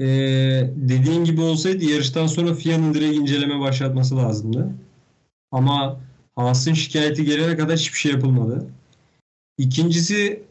eee, 0.00 0.70
dediğin 0.76 1.24
gibi 1.24 1.40
olsaydı 1.40 1.84
yarıştan 1.84 2.26
sonra 2.26 2.54
FIA'nın 2.54 2.94
direkt 2.94 3.14
inceleme 3.16 3.60
başlatması 3.60 4.16
lazımdı. 4.16 4.68
Ama 5.52 6.00
Haas'ın 6.36 6.74
şikayeti 6.74 7.24
gelene 7.24 7.56
kadar 7.56 7.76
hiçbir 7.76 7.98
şey 7.98 8.12
yapılmadı. 8.12 8.66
İkincisi 9.58 10.42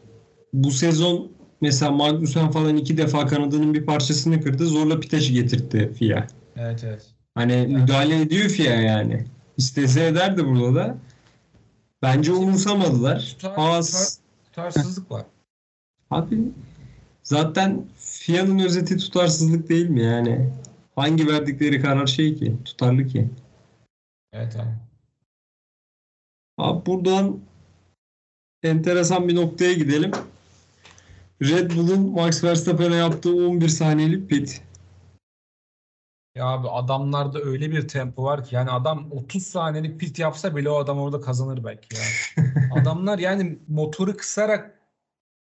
bu 0.52 0.70
sezon 0.70 1.28
mesela 1.60 1.90
Magnussen 1.90 2.50
falan 2.50 2.76
iki 2.76 2.96
defa 2.98 3.26
kanadının 3.26 3.74
bir 3.74 3.86
parçasını 3.86 4.42
kırdı. 4.42 4.66
Zorla 4.66 5.00
piteşi 5.00 5.32
getirtti 5.34 5.92
FIA. 5.98 6.26
Evet 6.56 6.84
evet. 6.84 7.06
Hani 7.34 7.66
müdahale 7.66 8.20
ediyor 8.20 8.48
FIA 8.48 8.74
yani. 8.80 9.24
İstese 9.56 10.06
ederdi 10.06 10.46
burada 10.46 10.74
da. 10.74 10.96
Bence 12.02 12.32
umursamadılar. 12.32 13.20
Tutar, 13.20 13.54
Haas 13.54 13.90
tutar- 13.90 14.20
tutarsızlık 14.44 15.10
var. 15.10 15.24
Abi 16.10 16.38
zaten 17.22 17.84
FIA'nın 17.98 18.58
özeti 18.58 18.96
tutarsızlık 18.96 19.68
değil 19.68 19.88
mi 19.88 20.02
yani? 20.02 20.50
Hangi 20.96 21.26
verdikleri 21.26 21.82
karar 21.82 22.06
şey 22.06 22.34
ki? 22.34 22.56
Tutarlı 22.64 23.06
ki. 23.06 23.28
Evet 24.32 24.56
abi. 24.56 24.74
Abi 26.58 26.86
buradan 26.86 27.40
enteresan 28.62 29.28
bir 29.28 29.34
noktaya 29.34 29.72
gidelim. 29.72 30.10
Red 31.42 31.70
Bull'un 31.70 32.10
Max 32.10 32.44
Verstappen'e 32.44 32.96
yaptığı 32.96 33.34
11 33.34 33.68
saniyelik 33.68 34.30
pit. 34.30 34.62
Ya 36.34 36.46
abi 36.46 36.68
adamlarda 36.68 37.40
öyle 37.40 37.70
bir 37.70 37.88
tempo 37.88 38.24
var 38.24 38.44
ki 38.44 38.54
yani 38.54 38.70
adam 38.70 39.12
30 39.12 39.42
saniyelik 39.42 40.00
pit 40.00 40.18
yapsa 40.18 40.56
bile 40.56 40.70
o 40.70 40.78
adam 40.78 40.98
orada 40.98 41.20
kazanır 41.20 41.64
belki 41.64 41.96
ya. 41.96 42.02
Adamlar 42.80 43.18
yani 43.18 43.58
motoru 43.68 44.16
kısarak 44.16 44.79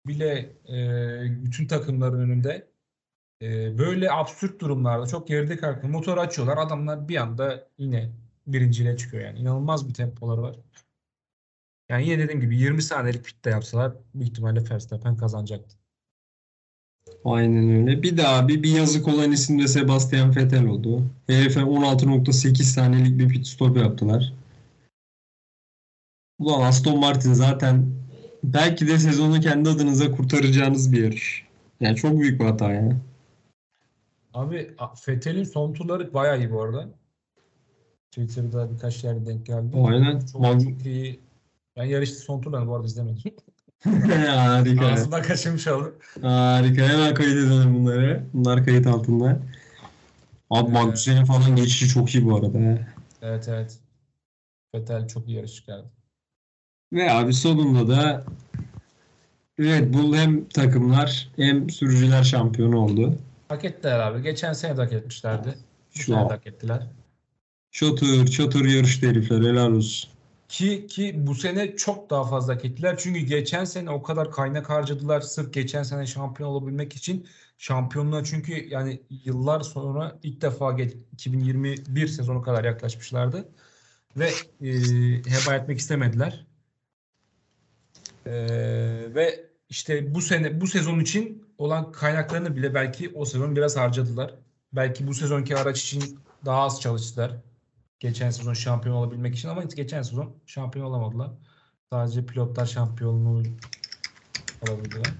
bile 0.07 0.55
e, 0.69 1.45
bütün 1.45 1.67
takımların 1.67 2.19
önünde 2.19 2.67
e, 3.41 3.77
böyle 3.77 4.11
absürt 4.11 4.61
durumlarda 4.61 5.07
çok 5.07 5.27
geride 5.27 5.57
kalkın 5.57 5.91
motoru 5.91 6.19
açıyorlar. 6.19 6.57
Adamlar 6.57 7.07
bir 7.07 7.15
anda 7.15 7.67
yine 7.77 8.11
birinciliğe 8.47 8.97
çıkıyor 8.97 9.23
yani. 9.23 9.39
İnanılmaz 9.39 9.89
bir 9.89 9.93
tempoları 9.93 10.41
var. 10.41 10.55
Yani 11.89 12.09
yine 12.09 12.19
dediğim 12.19 12.41
gibi 12.41 12.57
20 12.57 12.81
saniyelik 12.81 13.25
pit 13.25 13.45
de 13.45 13.49
yapsalar 13.49 13.93
büyük 14.13 14.29
ihtimalle 14.31 14.69
Verstappen 14.69 15.17
kazanacaktı. 15.17 15.75
Aynen 17.25 17.69
öyle. 17.69 18.03
Bir 18.03 18.17
daha 18.17 18.47
bir, 18.47 18.63
bir 18.63 18.71
yazık 18.71 19.07
olan 19.07 19.31
isim 19.31 19.59
de 19.59 19.67
Sebastian 19.67 20.35
Vettel 20.35 20.65
oldu. 20.65 21.05
Herife 21.27 21.59
16.8 21.59 22.63
saniyelik 22.63 23.19
bir 23.19 23.29
pit 23.29 23.47
stop 23.47 23.77
yaptılar. 23.77 24.33
Ulan 26.39 26.61
Aston 26.61 26.99
Martin 26.99 27.33
zaten 27.33 28.02
belki 28.43 28.87
de 28.87 28.97
sezonu 28.97 29.39
kendi 29.39 29.69
adınıza 29.69 30.11
kurtaracağınız 30.11 30.91
bir 30.91 31.03
yarış. 31.03 31.45
Yani 31.79 31.95
çok 31.95 32.19
büyük 32.19 32.39
bir 32.39 32.45
hata 32.45 32.71
ya. 32.71 32.97
Abi 34.33 34.75
Vettel'in 35.07 35.43
son 35.43 35.73
turları 35.73 36.13
bayağı 36.13 36.39
iyi 36.39 36.51
bu 36.51 36.61
arada. 36.61 36.89
Twitter'da 38.11 38.71
birkaç 38.71 39.03
yerde 39.03 39.25
denk 39.25 39.45
geldi. 39.45 39.77
Aynen. 39.85 40.19
Çok, 40.19 40.41
Mag- 40.41 40.63
çok 40.63 40.85
iyi. 40.85 41.19
Ben 41.77 41.83
yarışta 41.83 42.17
son 42.19 42.41
turlarını 42.41 42.67
bu 42.67 42.75
arada 42.75 42.87
izlemedim. 42.87 43.33
Harika. 43.83 44.87
Ağzımdan 44.87 45.21
kaçırmış 45.21 45.67
oldum. 45.67 45.95
Harika. 46.21 46.87
Hemen 46.87 47.13
kayıt 47.13 47.37
edelim 47.37 47.75
bunları. 47.75 48.25
Bunlar 48.33 48.65
kayıt 48.65 48.87
altında. 48.87 49.39
Abi 50.49 50.69
Ee, 50.69 50.73
Magnussen'in 50.73 51.25
falan 51.25 51.55
geçişi 51.55 51.87
çok 51.87 52.15
iyi 52.15 52.25
bu 52.25 52.35
arada. 52.35 52.79
Evet 53.21 53.47
evet. 53.47 53.79
Vettel 54.75 55.07
çok 55.07 55.27
iyi 55.27 55.37
yarış 55.37 55.55
çıkardı. 55.55 55.85
Ve 56.93 57.11
abi 57.11 57.33
sonunda 57.33 57.87
da 57.87 58.23
Red 59.59 59.93
Bull 59.93 60.15
hem 60.15 60.45
takımlar 60.45 61.29
hem 61.35 61.69
sürücüler 61.69 62.23
şampiyonu 62.23 62.79
oldu. 62.79 63.15
Hak 63.47 63.65
ettiler 63.65 63.99
abi. 63.99 64.21
Geçen 64.21 64.53
sene 64.53 64.77
de 64.77 64.81
hak 64.81 64.93
etmişlerdi. 64.93 65.57
Şu 65.91 66.03
sene 66.03 66.17
hak 66.17 66.47
ettiler. 66.47 66.87
Çatır 67.71 68.27
çatır 68.27 68.65
yarıştı 68.65 69.07
herifler 69.07 69.41
helal 69.41 69.71
olsun. 69.71 70.09
Ki 70.49 70.87
ki 70.87 71.13
bu 71.17 71.35
sene 71.35 71.75
çok 71.75 72.09
daha 72.09 72.23
fazla 72.23 72.53
hak 72.55 72.65
ettiler. 72.65 72.95
Çünkü 72.97 73.19
geçen 73.19 73.65
sene 73.65 73.89
o 73.89 74.03
kadar 74.03 74.31
kaynak 74.31 74.69
harcadılar 74.69 75.21
sırf 75.21 75.53
geçen 75.53 75.83
sene 75.83 76.05
şampiyon 76.05 76.49
olabilmek 76.49 76.95
için. 76.95 77.27
Şampiyonluğa 77.57 78.23
çünkü 78.23 78.67
yani 78.69 79.01
yıllar 79.25 79.61
sonra 79.61 80.19
ilk 80.23 80.41
defa 80.41 80.71
geç, 80.71 80.93
2021 81.13 82.07
sezonu 82.07 82.41
kadar 82.41 82.63
yaklaşmışlardı. 82.63 83.45
Ve 84.17 84.29
e, 84.61 84.69
heba 85.27 85.55
etmek 85.55 85.79
istemediler. 85.79 86.45
E, 88.25 88.33
ve 89.15 89.45
işte 89.69 90.15
bu 90.15 90.21
sene 90.21 90.61
bu 90.61 90.67
sezon 90.67 90.99
için 90.99 91.43
olan 91.57 91.91
kaynaklarını 91.91 92.55
bile 92.55 92.73
belki 92.73 93.11
o 93.15 93.25
sezon 93.25 93.55
biraz 93.55 93.77
harcadılar. 93.77 94.33
Belki 94.73 95.07
bu 95.07 95.13
sezonki 95.13 95.57
araç 95.57 95.81
için 95.81 96.19
daha 96.45 96.61
az 96.61 96.81
çalıştılar. 96.81 97.31
Geçen 97.99 98.29
sezon 98.29 98.53
şampiyon 98.53 98.95
olabilmek 98.95 99.35
için 99.35 99.49
ama 99.49 99.63
geçen 99.63 100.01
sezon 100.01 100.33
şampiyon 100.45 100.85
olamadılar. 100.85 101.31
Sadece 101.89 102.25
pilotlar 102.25 102.65
şampiyonluğu 102.65 103.43
alabildiler. 104.67 105.13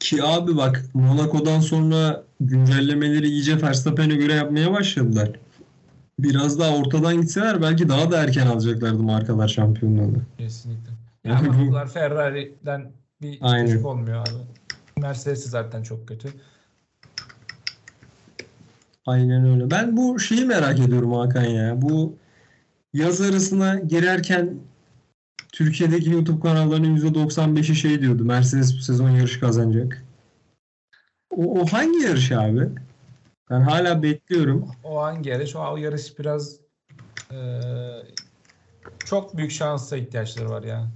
Ki 0.00 0.24
abi 0.24 0.56
bak 0.56 0.84
Monaco'dan 0.94 1.60
sonra 1.60 2.24
güncellemeleri 2.40 3.28
iyice 3.28 3.62
Verstappen'e 3.62 4.14
göre 4.14 4.34
yapmaya 4.34 4.72
başladılar. 4.72 5.30
Biraz 6.18 6.58
daha 6.58 6.76
ortadan 6.76 7.20
gitseler 7.20 7.62
belki 7.62 7.88
daha 7.88 8.10
da 8.10 8.22
erken 8.22 8.46
alacaklardı 8.46 9.02
markalar 9.02 9.48
şampiyonluğunu. 9.48 10.22
Kesinlikle. 10.38 11.05
Yani 11.30 11.68
bunlar 11.68 11.88
Ferrari'den 11.88 12.92
bir 13.22 13.38
Aynen. 13.40 13.82
olmuyor 13.82 14.20
abi. 14.20 14.38
Mercedes 15.00 15.44
de 15.46 15.48
zaten 15.48 15.82
çok 15.82 16.08
kötü. 16.08 16.28
Aynen 19.06 19.44
öyle. 19.50 19.70
Ben 19.70 19.96
bu 19.96 20.20
şeyi 20.20 20.44
merak 20.44 20.80
ediyorum 20.80 21.12
Hakan 21.12 21.44
ya. 21.44 21.82
Bu 21.82 22.16
yaz 22.92 23.20
arasına 23.20 23.74
girerken 23.74 24.54
Türkiye'deki 25.52 26.10
YouTube 26.10 26.40
kanallarının 26.40 26.96
%95'i 26.96 27.74
şey 27.74 28.00
diyordu. 28.00 28.24
Mercedes 28.24 28.76
bu 28.76 28.80
sezon 28.80 29.10
yarış 29.10 29.40
kazanacak. 29.40 30.04
O, 31.30 31.60
o 31.60 31.66
hangi 31.66 31.98
yarış 31.98 32.32
abi? 32.32 32.68
Ben 33.50 33.60
hala 33.60 34.02
bekliyorum. 34.02 34.70
O 34.84 35.02
hangi 35.02 35.30
yarış? 35.30 35.56
O 35.56 35.76
yarış 35.76 36.18
biraz 36.18 36.56
eee, 37.32 38.02
çok 39.04 39.36
büyük 39.36 39.50
şansa 39.50 39.96
ihtiyaçları 39.96 40.50
var 40.50 40.62
ya. 40.62 40.88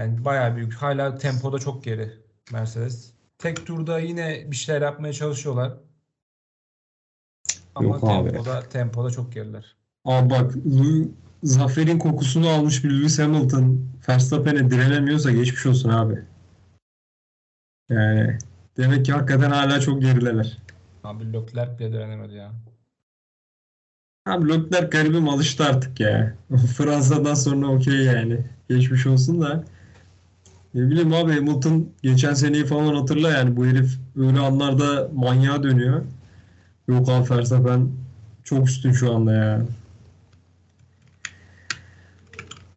Yani 0.00 0.24
bayağı 0.24 0.56
büyük. 0.56 0.74
Hala 0.74 1.18
tempoda 1.18 1.58
çok 1.58 1.84
geri 1.84 2.12
Mercedes. 2.52 3.12
Tek 3.38 3.66
turda 3.66 3.98
yine 3.98 4.50
bir 4.50 4.56
şeyler 4.56 4.82
yapmaya 4.82 5.12
çalışıyorlar. 5.12 5.72
Ama 7.74 7.88
Yok 7.88 8.04
abi. 8.04 8.30
tempoda 8.30 8.68
tempoda 8.68 9.10
çok 9.10 9.32
geriler. 9.32 9.76
Aa 10.04 10.30
bak 10.30 10.54
zaferin 11.42 11.98
kokusunu 11.98 12.48
almış 12.48 12.84
bir 12.84 12.90
Lewis 12.90 13.18
Hamilton 13.18 13.88
Verstappen'e 14.08 14.70
direnemiyorsa 14.70 15.30
geçmiş 15.30 15.66
olsun 15.66 15.88
abi. 15.88 16.24
Yani 17.88 18.38
demek 18.76 19.06
ki 19.06 19.12
hakikaten 19.12 19.50
hala 19.50 19.80
çok 19.80 20.02
gerideler. 20.02 20.58
Abi 21.04 21.32
Leclerc 21.32 21.78
bile 21.78 21.92
direnemedi 21.92 22.34
ya. 22.34 22.52
Abi 24.26 24.48
Leclerc 24.48 24.86
garibim 24.86 25.28
alıştı 25.28 25.64
artık 25.64 26.00
ya. 26.00 26.36
Fransa'dan 26.76 27.34
sonra 27.34 27.66
okey 27.66 28.04
yani. 28.04 28.44
Geçmiş 28.68 29.06
olsun 29.06 29.40
da. 29.42 29.64
Ne 30.74 30.90
bileyim 30.90 31.12
abi 31.12 31.32
Hamilton 31.32 31.88
geçen 32.02 32.34
seneyi 32.34 32.66
falan 32.66 32.94
hatırla 32.94 33.30
yani 33.30 33.56
bu 33.56 33.66
herif 33.66 33.98
öyle 34.16 34.38
anlarda 34.40 35.10
manyağa 35.14 35.62
dönüyor. 35.62 36.02
Yok 36.88 37.08
abi 37.08 37.30
Verstappen 37.30 37.88
çok 38.44 38.68
üstün 38.68 38.92
şu 38.92 39.14
anda 39.14 39.32
ya. 39.32 39.66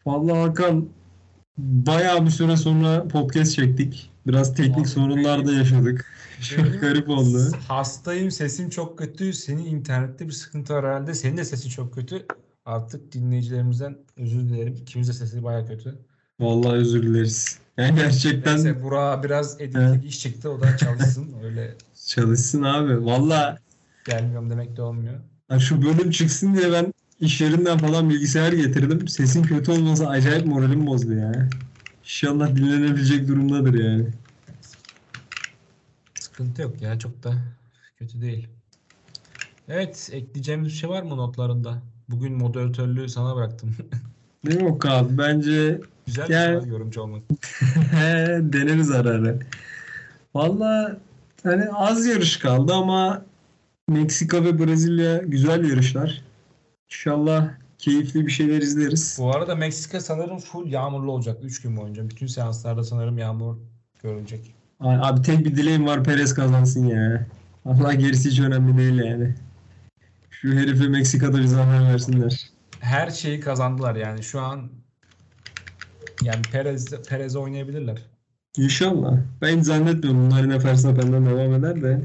Vallahi 0.05 0.37
Hakan 0.37 0.89
bayağı 1.57 2.25
bir 2.25 2.31
süre 2.31 2.57
sonra 2.57 3.07
podcast 3.07 3.55
çektik. 3.55 4.09
Biraz 4.27 4.55
teknik 4.55 4.77
Abi 4.79 4.87
sorunlar 4.87 5.45
da 5.45 5.53
yaşadık. 5.53 6.05
Çok 6.41 6.81
garip 6.81 7.09
oldu. 7.09 7.51
Hastayım, 7.67 8.31
sesim 8.31 8.69
çok 8.69 8.97
kötü. 8.97 9.33
Senin 9.33 9.65
internette 9.65 10.27
bir 10.27 10.31
sıkıntı 10.31 10.73
var 10.73 10.85
herhalde. 10.85 11.13
Senin 11.13 11.37
de 11.37 11.45
sesin 11.45 11.69
çok 11.69 11.93
kötü. 11.93 12.25
Artık 12.65 13.11
dinleyicilerimizden 13.11 13.97
özür 14.17 14.39
dilerim. 14.39 14.73
İkimiz 14.81 15.07
de 15.09 15.13
sesi 15.13 15.43
baya 15.43 15.65
kötü. 15.65 15.99
Vallahi 16.39 16.73
özür 16.73 17.03
dileriz. 17.03 17.62
Yani 17.77 17.95
gerçekten 17.95 18.55
Neyse 18.55 18.83
Burak'a 18.83 19.23
biraz 19.23 19.61
editli 19.61 20.01
bir 20.03 20.07
iş 20.07 20.19
çıktı. 20.19 20.49
O 20.49 20.61
da 20.61 20.77
çalışsın. 20.77 21.33
Öyle 21.43 21.75
çalışsın 22.07 22.63
abi. 22.63 23.05
Vallahi 23.05 23.57
gelmiyorum 24.05 24.49
demek 24.49 24.77
de 24.77 24.81
olmuyor. 24.81 25.19
Ha 25.47 25.59
şu 25.59 25.81
bölüm 25.81 26.11
çıksın 26.11 26.55
diye 26.55 26.71
ben 26.71 26.93
iş 27.19 27.41
yerinden 27.41 27.77
falan 27.77 28.09
bilgisayar 28.09 28.53
getirdim. 28.53 29.07
Sesin 29.07 29.43
kötü 29.43 29.71
olması 29.71 30.07
acayip 30.07 30.45
moralim 30.45 30.87
bozdu 30.87 31.13
ya. 31.13 31.49
İnşallah 32.03 32.55
dinlenebilecek 32.55 33.27
durumdadır 33.27 33.73
yani. 33.73 34.07
Sıkıntı 36.15 36.61
yok 36.61 36.81
ya. 36.81 36.99
Çok 36.99 37.23
da 37.23 37.33
kötü 37.99 38.21
değil. 38.21 38.47
Evet. 39.67 40.09
Ekleyeceğimiz 40.11 40.67
bir 40.67 40.73
şey 40.73 40.89
var 40.89 41.03
mı 41.03 41.17
notlarında? 41.17 41.81
Bugün 42.09 42.33
moderatörlüğü 42.33 43.09
sana 43.09 43.35
bıraktım. 43.35 43.75
Okan 44.61 44.91
abi? 45.03 45.17
Bence 45.17 45.81
Güzel 46.05 46.29
Yani- 46.29 46.55
bir 46.55 46.61
şey 46.61 46.69
yorumcu 46.69 47.01
olmak. 47.01 47.21
deneriz 48.53 48.91
ara 48.91 49.09
ara. 49.09 49.35
Valla 50.35 50.97
hani 51.43 51.69
az 51.69 52.05
yarış 52.05 52.37
kaldı 52.37 52.73
ama 52.73 53.25
Meksika 53.87 54.43
ve 54.43 54.59
Brezilya 54.59 55.17
güzel 55.17 55.69
yarışlar. 55.69 56.21
İnşallah 56.89 57.49
keyifli 57.77 58.25
bir 58.27 58.31
şeyler 58.31 58.61
izleriz. 58.61 59.17
Bu 59.19 59.35
arada 59.35 59.55
Meksika 59.55 59.99
sanırım 59.99 60.39
full 60.39 60.71
yağmurlu 60.71 61.11
olacak 61.11 61.37
3 61.43 61.61
gün 61.61 61.77
boyunca. 61.77 62.09
Bütün 62.09 62.27
seanslarda 62.27 62.83
sanırım 62.83 63.17
yağmur 63.17 63.57
görülecek. 64.03 64.55
Abi 64.79 65.21
tek 65.21 65.39
bir 65.45 65.55
dileğim 65.55 65.85
var 65.85 66.03
Perez 66.03 66.33
kazansın 66.33 66.85
ya. 66.87 67.27
Allah 67.65 67.93
gerisi 67.93 68.29
hiç 68.29 68.39
önemli 68.39 68.77
değil 68.77 68.97
yani. 68.97 69.35
Şu 70.31 70.51
herife 70.53 70.87
Meksika'da 70.87 71.37
bir 71.37 71.43
zaman 71.45 71.87
versinler. 71.93 72.49
Her 72.83 73.11
şeyi 73.11 73.39
kazandılar 73.39 73.95
yani. 73.95 74.23
Şu 74.23 74.41
an 74.41 74.69
yani 76.21 76.41
Perez 76.41 77.07
Perez 77.07 77.35
oynayabilirler. 77.35 78.01
İnşallah. 78.57 79.17
Ben 79.41 79.57
hiç 79.57 79.65
zannetmiyorum 79.65 80.25
bunlar 80.25 80.43
yine 80.43 80.63
Verstappen'den 80.63 81.25
devam 81.25 81.53
eder 81.53 81.81
de. 81.81 82.01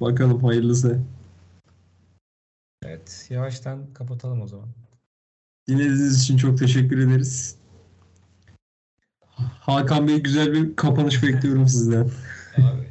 Bakalım 0.00 0.44
hayırlısı. 0.44 1.00
Evet, 2.84 3.26
yavaştan 3.30 3.86
kapatalım 3.94 4.42
o 4.42 4.46
zaman. 4.46 4.68
Dinlediğiniz 5.68 6.22
için 6.22 6.36
çok 6.36 6.58
teşekkür 6.58 6.98
ederiz. 6.98 7.56
Hakan 9.60 10.08
Bey 10.08 10.22
güzel 10.22 10.52
bir 10.52 10.76
kapanış 10.76 11.22
bekliyorum 11.22 11.68
sizden. 11.68 12.10
Abi, 12.56 12.88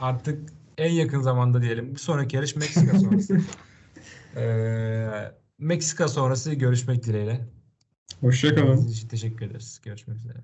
artık 0.00 0.52
en 0.78 0.92
yakın 0.92 1.20
zamanda 1.22 1.62
diyelim. 1.62 1.94
Bir 1.94 2.00
sonraki 2.00 2.36
yarış 2.36 2.56
Meksika 2.56 2.98
sonrası. 2.98 3.40
Ee, 4.36 5.32
Meksika 5.58 6.08
sonrası 6.08 6.54
görüşmek 6.54 7.04
dileğiyle. 7.04 7.48
Hoşçakalın. 8.20 8.92
Teşekkür 9.08 9.46
ederiz. 9.46 9.80
Görüşmek 9.84 10.16
üzere. 10.16 10.38